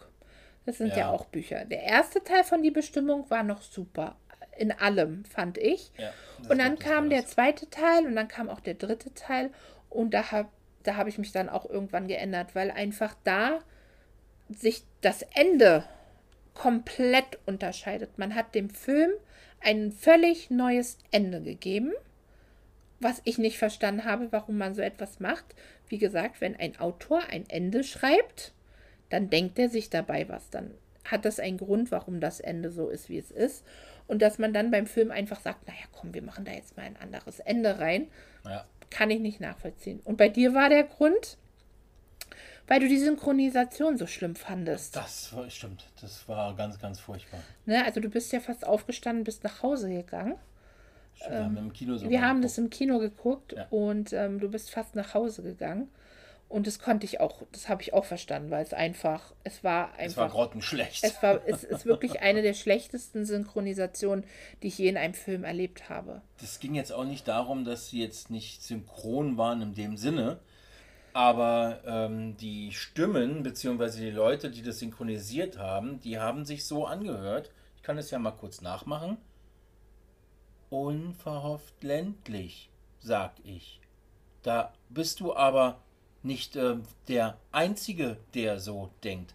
[0.64, 1.10] Das sind ja, Ja.
[1.10, 1.66] auch Bücher.
[1.66, 4.16] Der erste Teil von Die Bestimmung war noch super.
[4.56, 5.92] In allem, fand ich.
[5.98, 6.10] Ja,
[6.48, 9.50] und dann kam der zweite Teil und dann kam auch der dritte Teil.
[9.90, 10.48] Und da habe
[10.86, 13.60] da hab ich mich dann auch irgendwann geändert, weil einfach da
[14.48, 15.84] sich das Ende
[16.54, 18.18] komplett unterscheidet.
[18.18, 19.10] Man hat dem Film
[19.60, 21.92] ein völlig neues Ende gegeben,
[23.00, 25.54] was ich nicht verstanden habe, warum man so etwas macht.
[25.88, 28.52] Wie gesagt, wenn ein Autor ein Ende schreibt,
[29.10, 30.50] dann denkt er sich dabei was.
[30.50, 30.72] Dann
[31.04, 33.64] hat das einen Grund, warum das Ende so ist, wie es ist.
[34.06, 36.84] Und dass man dann beim Film einfach sagt, naja, komm, wir machen da jetzt mal
[36.84, 38.08] ein anderes Ende rein,
[38.44, 38.64] Ja.
[38.90, 40.00] Kann ich nicht nachvollziehen.
[40.04, 41.36] Und bei dir war der Grund,
[42.68, 44.96] weil du die Synchronisation so schlimm fandest.
[44.96, 47.40] Das war, stimmt, das war ganz, ganz furchtbar.
[47.64, 47.84] Ne?
[47.84, 50.34] Also du bist ja fast aufgestanden, bist nach Hause gegangen.
[51.14, 51.72] Stimmt, wir haben
[52.04, 53.66] Ähm, Wir haben das im Kino geguckt Ja.
[53.70, 55.88] und ähm, du bist fast nach Hause gegangen.
[56.48, 59.90] Und das konnte ich auch, das habe ich auch verstanden, weil es einfach, es war
[59.98, 61.02] Es war einfach, grottenschlecht.
[61.02, 64.24] es war, es ist wirklich eine der schlechtesten Synchronisationen,
[64.62, 66.22] die ich je in einem Film erlebt habe.
[66.40, 70.38] Das ging jetzt auch nicht darum, dass sie jetzt nicht synchron waren in dem Sinne,
[71.12, 76.86] aber ähm, die Stimmen beziehungsweise die Leute, die das synchronisiert haben, die haben sich so
[76.86, 77.50] angehört.
[77.76, 79.16] Ich kann es ja mal kurz nachmachen.
[80.70, 82.70] Unverhofft ländlich,
[83.00, 83.80] sag ich.
[84.42, 85.80] Da bist du aber
[86.26, 89.32] nicht ähm, der Einzige, der so denkt.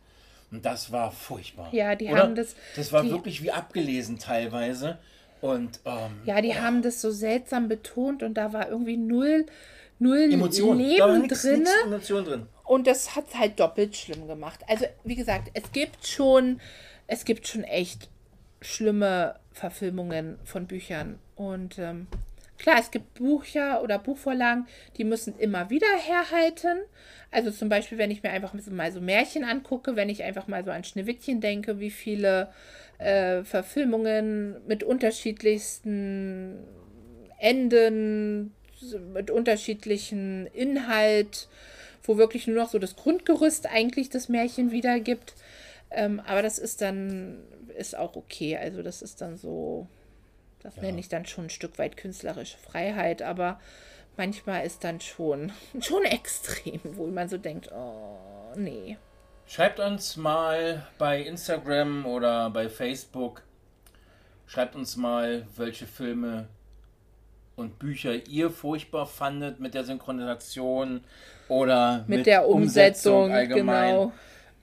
[0.51, 1.69] Und das war furchtbar.
[1.73, 2.23] Ja, die Oder?
[2.23, 4.97] haben das- Das war die- wirklich wie abgelesen teilweise.
[5.39, 9.45] Und ähm, Ja, die haben das so seltsam betont und da war irgendwie null,
[9.97, 11.59] null war Leben nix, drin.
[11.59, 12.47] nix Emotion drin.
[12.65, 14.59] Und das hat es halt doppelt schlimm gemacht.
[14.67, 16.59] Also, wie gesagt, es gibt schon,
[17.07, 18.09] es gibt schon echt
[18.61, 21.17] schlimme Verfilmungen von Büchern.
[21.35, 22.07] Und ähm,
[22.61, 26.77] klar, es gibt Bücher oder Buchvorlagen, die müssen immer wieder herhalten.
[27.31, 30.63] Also zum Beispiel, wenn ich mir einfach mal so Märchen angucke, wenn ich einfach mal
[30.63, 32.53] so an Schneewittchen denke, wie viele
[32.99, 36.59] äh, Verfilmungen mit unterschiedlichsten
[37.39, 38.53] Enden,
[39.13, 41.47] mit unterschiedlichen Inhalt,
[42.03, 45.33] wo wirklich nur noch so das Grundgerüst eigentlich das Märchen wiedergibt.
[45.89, 47.39] Ähm, aber das ist dann,
[47.75, 48.57] ist auch okay.
[48.57, 49.87] Also das ist dann so,
[50.63, 53.59] das nenne ich dann schon ein Stück weit künstlerische Freiheit, aber
[54.17, 55.51] manchmal ist dann schon,
[55.81, 58.17] schon extrem, wo man so denkt, oh,
[58.55, 58.97] nee.
[59.47, 63.41] Schreibt uns mal bei Instagram oder bei Facebook,
[64.47, 66.47] schreibt uns mal, welche Filme
[67.55, 71.03] und Bücher ihr furchtbar fandet mit der Synchronisation
[71.49, 73.93] oder Mit, der Umsetzung, allgemein.
[73.93, 74.11] genau.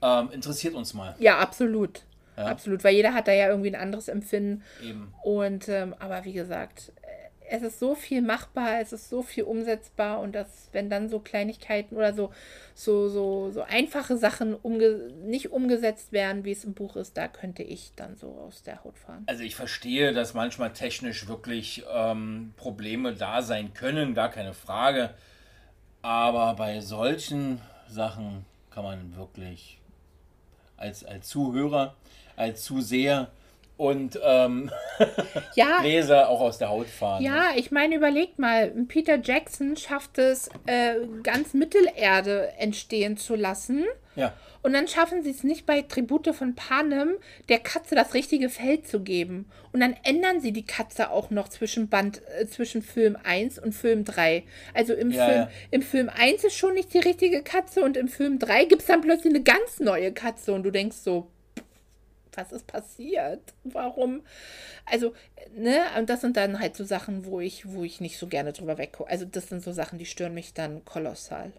[0.00, 1.14] Ähm, interessiert uns mal.
[1.18, 2.02] Ja, absolut.
[2.46, 4.62] Absolut, weil jeder hat da ja irgendwie ein anderes Empfinden.
[4.82, 5.12] Eben.
[5.22, 7.08] Und ähm, aber wie gesagt, äh,
[7.50, 11.18] es ist so viel machbar, es ist so viel umsetzbar und das, wenn dann so
[11.18, 12.30] Kleinigkeiten oder so,
[12.74, 17.28] so, so, so einfache Sachen umge nicht umgesetzt werden, wie es im Buch ist, da
[17.28, 19.24] könnte ich dann so aus der Haut fahren.
[19.26, 25.14] Also ich verstehe, dass manchmal technisch wirklich ähm, Probleme da sein können, gar keine Frage.
[26.02, 29.80] Aber bei solchen Sachen kann man wirklich
[30.76, 31.96] als, als Zuhörer,
[32.38, 33.30] als Zuseher
[33.76, 34.70] und ähm,
[35.54, 37.22] Ja, Leser auch aus der Haut fahren.
[37.22, 43.84] ja, ich meine, überlegt mal, Peter Jackson schafft es, äh, ganz Mittelerde entstehen zu lassen.
[44.16, 44.32] Ja.
[44.62, 47.10] Und dann schaffen sie es nicht bei Tribute von Panem,
[47.48, 49.48] der Katze das richtige Fell zu geben.
[49.70, 53.72] Und dann ändern sie die Katze auch noch zwischen Band, äh, zwischen Film 1 und
[53.72, 54.42] Film 3.
[54.74, 55.50] Also im, Ja, Film, ja.
[55.70, 58.88] im Film 1 ist schon nicht die richtige Katze und im Film 3 gibt es
[58.88, 61.30] dann plötzlich eine ganz neue Katze und du denkst so,
[62.38, 63.40] was ist passiert?
[63.64, 64.22] Warum?
[64.86, 65.14] Also,
[65.54, 68.52] ne, und das sind dann halt so Sachen, wo ich, wo ich nicht so gerne
[68.52, 69.10] drüber weggucke.
[69.10, 71.52] Also, das sind so Sachen, die stören mich dann kolossal.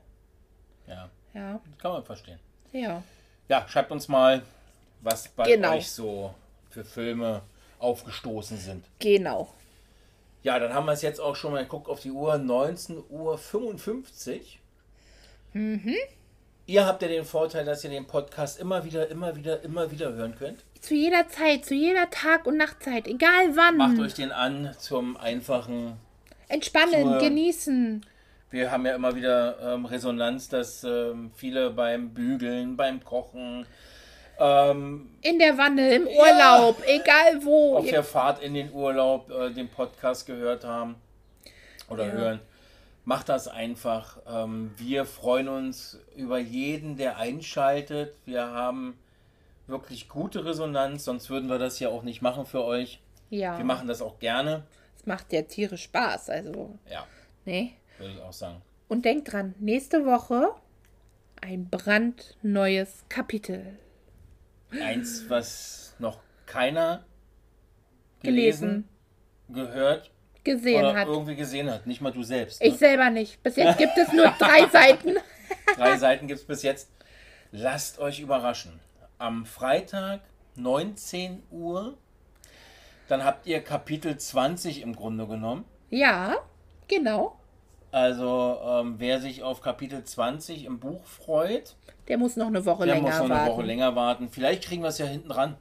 [0.88, 2.40] ja, Ja, kann man verstehen.
[2.72, 3.04] ja.
[3.48, 4.44] Ja, schreibt uns mal,
[5.02, 5.74] was bei Genau.
[5.76, 6.34] euch so
[6.70, 7.42] für Filme
[7.80, 8.86] aufgestoßen sind.
[9.00, 9.52] Genau.
[10.44, 14.58] Ja, dann haben wir es jetzt auch schon mal, guck auf die Uhr, 19.55
[15.56, 15.80] Uhr.
[16.68, 20.14] Ihr habt ja den Vorteil, dass ihr den Podcast immer wieder, immer wieder, immer wieder
[20.14, 20.64] hören könnt.
[20.80, 23.78] Zu jeder Zeit, zu jeder Tag- und Nachtzeit, egal wann.
[23.78, 25.98] Macht euch den an zum einfachen.
[26.48, 28.06] Entspannen, zur- genießen.
[28.52, 33.68] Wir haben ja immer wieder ähm, Resonanz, dass ähm, viele beim Bügeln, beim Kochen,
[34.40, 37.78] ähm, In der Wanne, im Urlaub, egal wo.
[37.78, 40.96] auf der Fahrt in den Urlaub äh, den Podcast gehört haben
[41.90, 42.12] oder Ja.
[42.14, 42.40] hören.
[43.06, 44.18] Macht das einfach.
[44.28, 48.16] Ähm, wir freuen uns über jeden, der einschaltet.
[48.26, 48.98] Wir haben
[49.70, 53.00] wirklich gute Resonanz, sonst würden wir das ja auch nicht machen für euch.
[53.30, 54.64] ja, Wir machen das auch gerne.
[54.98, 57.06] es macht ja tierisch Spaß, also, Ja,
[57.46, 57.72] ne?
[57.98, 58.62] würde ich auch sagen.
[58.88, 60.50] Und denkt dran, nächste Woche
[61.42, 63.78] ein brandneues Kapitel.
[64.72, 67.04] Eins, was noch keiner
[68.22, 68.88] Gelesen,
[69.48, 70.12] gelesen, gehört
[70.44, 71.08] gesehen oder hat.
[71.08, 71.88] irgendwie gesehen hat.
[71.88, 72.62] Nicht mal du selbst.
[72.62, 72.78] Ich Ne?
[72.78, 73.42] selber nicht.
[73.44, 75.16] Bis jetzt gibt es nur drei Seiten.
[75.76, 76.90] Drei Seiten gibt es bis jetzt.
[77.52, 78.80] Lasst euch überraschen.
[79.20, 80.22] Am Freitag,
[80.56, 81.98] 19 Uhr,
[83.08, 85.66] dann habt ihr Kapitel 20 im Grunde genommen.
[85.90, 86.36] Ja,
[86.88, 87.38] genau.
[87.92, 91.76] Also, ähm, wer sich auf Kapitel 20 im Buch freut,
[92.08, 93.52] Der muss noch eine Woche der länger muss noch eine warten.
[93.52, 94.30] Woche länger warten.
[94.30, 95.56] Vielleicht kriegen wir es ja hinten dran.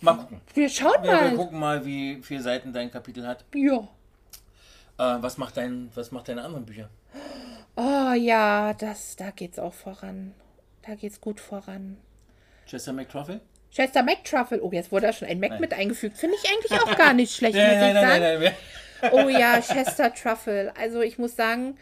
[0.00, 0.40] Mal gucken.
[0.54, 1.34] Wir schauen wir mal.
[1.36, 3.44] gucken mal, wie viele Seiten dein Kapitel hat.
[3.54, 3.88] Ja.
[4.98, 6.88] Äh, was, macht dein, was macht deine anderen Bücher?
[7.76, 10.34] Oh ja, das, da geht's auch voran.
[10.82, 11.98] Da geht's gut voran.
[12.66, 13.40] Chester McTruffle?
[13.70, 14.62] Chester McTruffle.
[14.62, 16.16] Oh, jetzt wurde da schon ein Mac mit eingefügt.
[16.16, 18.22] Finde ich eigentlich auch gar nicht schlecht, muss Nein, ich nein, nein, sagen.
[18.42, 18.54] nein,
[19.02, 19.12] nein.
[19.12, 20.72] Oh ja, Chester Truffle.
[20.80, 21.76] Also ich muss sagen,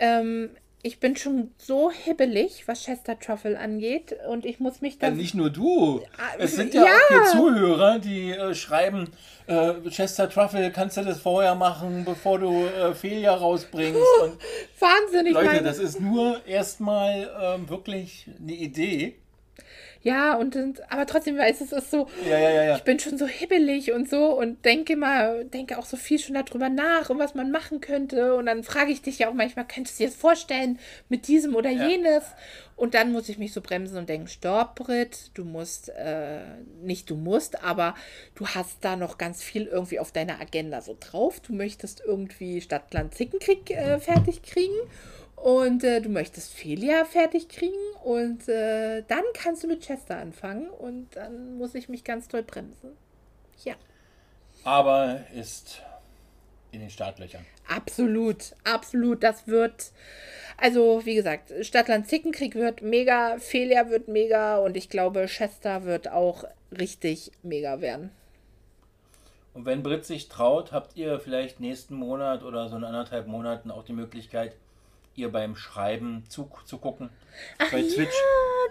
[0.00, 0.50] ähm,
[0.82, 4.16] ich bin schon so hibbelig, was Chester Truffle angeht.
[4.28, 5.10] Und ich muss mich Ja, da.
[5.10, 6.02] nicht nur du.
[6.38, 6.90] Es sind ja, ja.
[6.92, 9.10] auch hier Zuhörer, die äh, schreiben,
[9.46, 14.00] äh, Chester Truffle, kannst du das vorher machen, bevor du äh, Felia rausbringst?
[14.22, 14.38] Und
[14.80, 19.16] Wahnsinnig, Leute, das ist nur erstmal ähm, wirklich eine Idee.
[20.02, 20.56] Ja, und,
[20.90, 22.08] aber trotzdem weiß es ist so.
[22.28, 22.76] Ja, ja, ja.
[22.76, 26.34] Ich bin schon so hibbelig und so und denke mal, denke auch so viel schon
[26.34, 28.34] darüber nach und was man machen könnte.
[28.34, 30.78] Und dann frage ich dich ja auch manchmal, könntest du dir das vorstellen
[31.08, 32.24] mit diesem oder jenes?
[32.78, 36.42] Und dann muss ich mich so bremsen und denken, stopp, Brit, du musst, äh,
[36.80, 37.96] nicht du musst, aber
[38.36, 41.40] du hast da noch ganz viel irgendwie auf deiner Agenda so drauf.
[41.40, 44.78] Du möchtest irgendwie Stadtland Zickenkrieg äh, fertig kriegen.
[45.42, 50.68] Und äh, du möchtest Felia fertig kriegen und äh, dann kannst du mit Chester anfangen
[50.68, 52.96] und dann muss ich mich ganz doll bremsen.
[53.64, 53.74] Ja,
[54.64, 55.82] Aber ist
[56.72, 57.46] in den Startlöchern.
[57.68, 59.22] absolut, absolut.
[59.22, 59.92] Das wird,
[60.56, 66.08] also wie gesagt, Stadtland Zickenkrieg wird mega, Felia wird mega und ich glaube, Chester wird
[66.10, 66.44] auch
[66.76, 68.10] richtig mega werden.
[69.54, 73.70] Und wenn Brit sich traut, habt ihr vielleicht nächsten Monat oder so in anderthalb Monaten
[73.70, 74.54] auch die Möglichkeit,
[75.18, 77.10] ihr beim Schreiben zuzugucken.
[77.58, 78.14] Bei Twitch.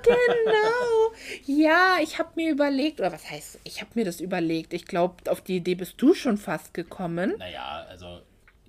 [0.05, 1.13] Ja, genau.
[1.45, 4.73] ja, ich habe mir überlegt, oder was heißt, ich habe mir das überlegt.
[4.73, 7.35] Ich glaube, auf die Idee bist du schon fast gekommen.
[7.37, 8.21] Naja, also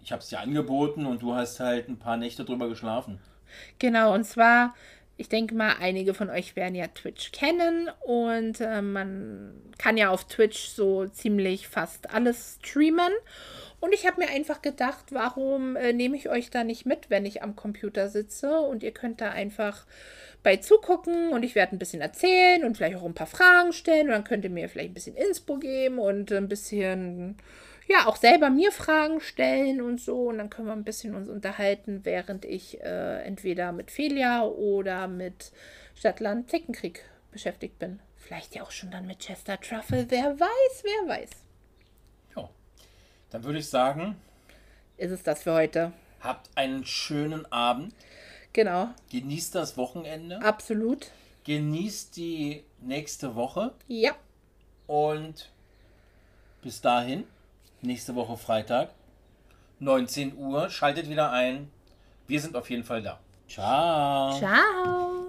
[0.02, 3.18] ich habe es dir angeboten und du hast halt ein paar Nächte drüber geschlafen.
[3.78, 4.74] Genau, und zwar,
[5.16, 10.10] ich denke mal, einige von euch werden ja Twitch kennen und äh, man kann ja
[10.10, 13.12] auf Twitch so ziemlich fast alles streamen.
[13.80, 17.24] Und ich habe mir einfach gedacht, warum äh, nehme ich euch da nicht mit, wenn
[17.24, 19.86] ich am Computer sitze und ihr könnt da einfach
[20.42, 24.06] bei zugucken und ich werde ein bisschen erzählen und vielleicht auch ein paar Fragen stellen
[24.06, 27.36] und dann könnt ihr mir vielleicht ein bisschen Inspo geben und ein bisschen
[27.88, 30.28] ja, auch selber mir Fragen stellen und so.
[30.28, 35.08] Und dann können wir ein bisschen uns unterhalten, während ich äh, entweder mit Felia oder
[35.08, 35.52] mit
[35.94, 37.02] Stadtland Zickenkrieg
[37.32, 38.00] beschäftigt bin.
[38.16, 40.06] Vielleicht ja auch schon dann mit Chester Truffle.
[40.08, 41.47] Wer weiß, wer weiß.
[43.30, 44.16] Dann würde ich sagen,
[44.96, 45.92] Ist es das für heute?
[46.20, 47.94] habt einen schönen Abend.
[48.52, 50.40] Genau, Genießt das Wochenende.
[50.42, 51.10] absolut.
[51.44, 53.72] Genießt die nächste Woche.
[53.86, 54.12] Ja,
[54.86, 55.50] Und
[56.62, 57.24] bis dahin,
[57.82, 58.90] nächste Woche Freitag,
[59.80, 61.70] 19 Uhr, schaltet wieder ein.
[62.26, 63.20] Wir sind auf jeden Fall da.
[63.48, 64.36] Ciao.
[64.38, 65.27] ciao.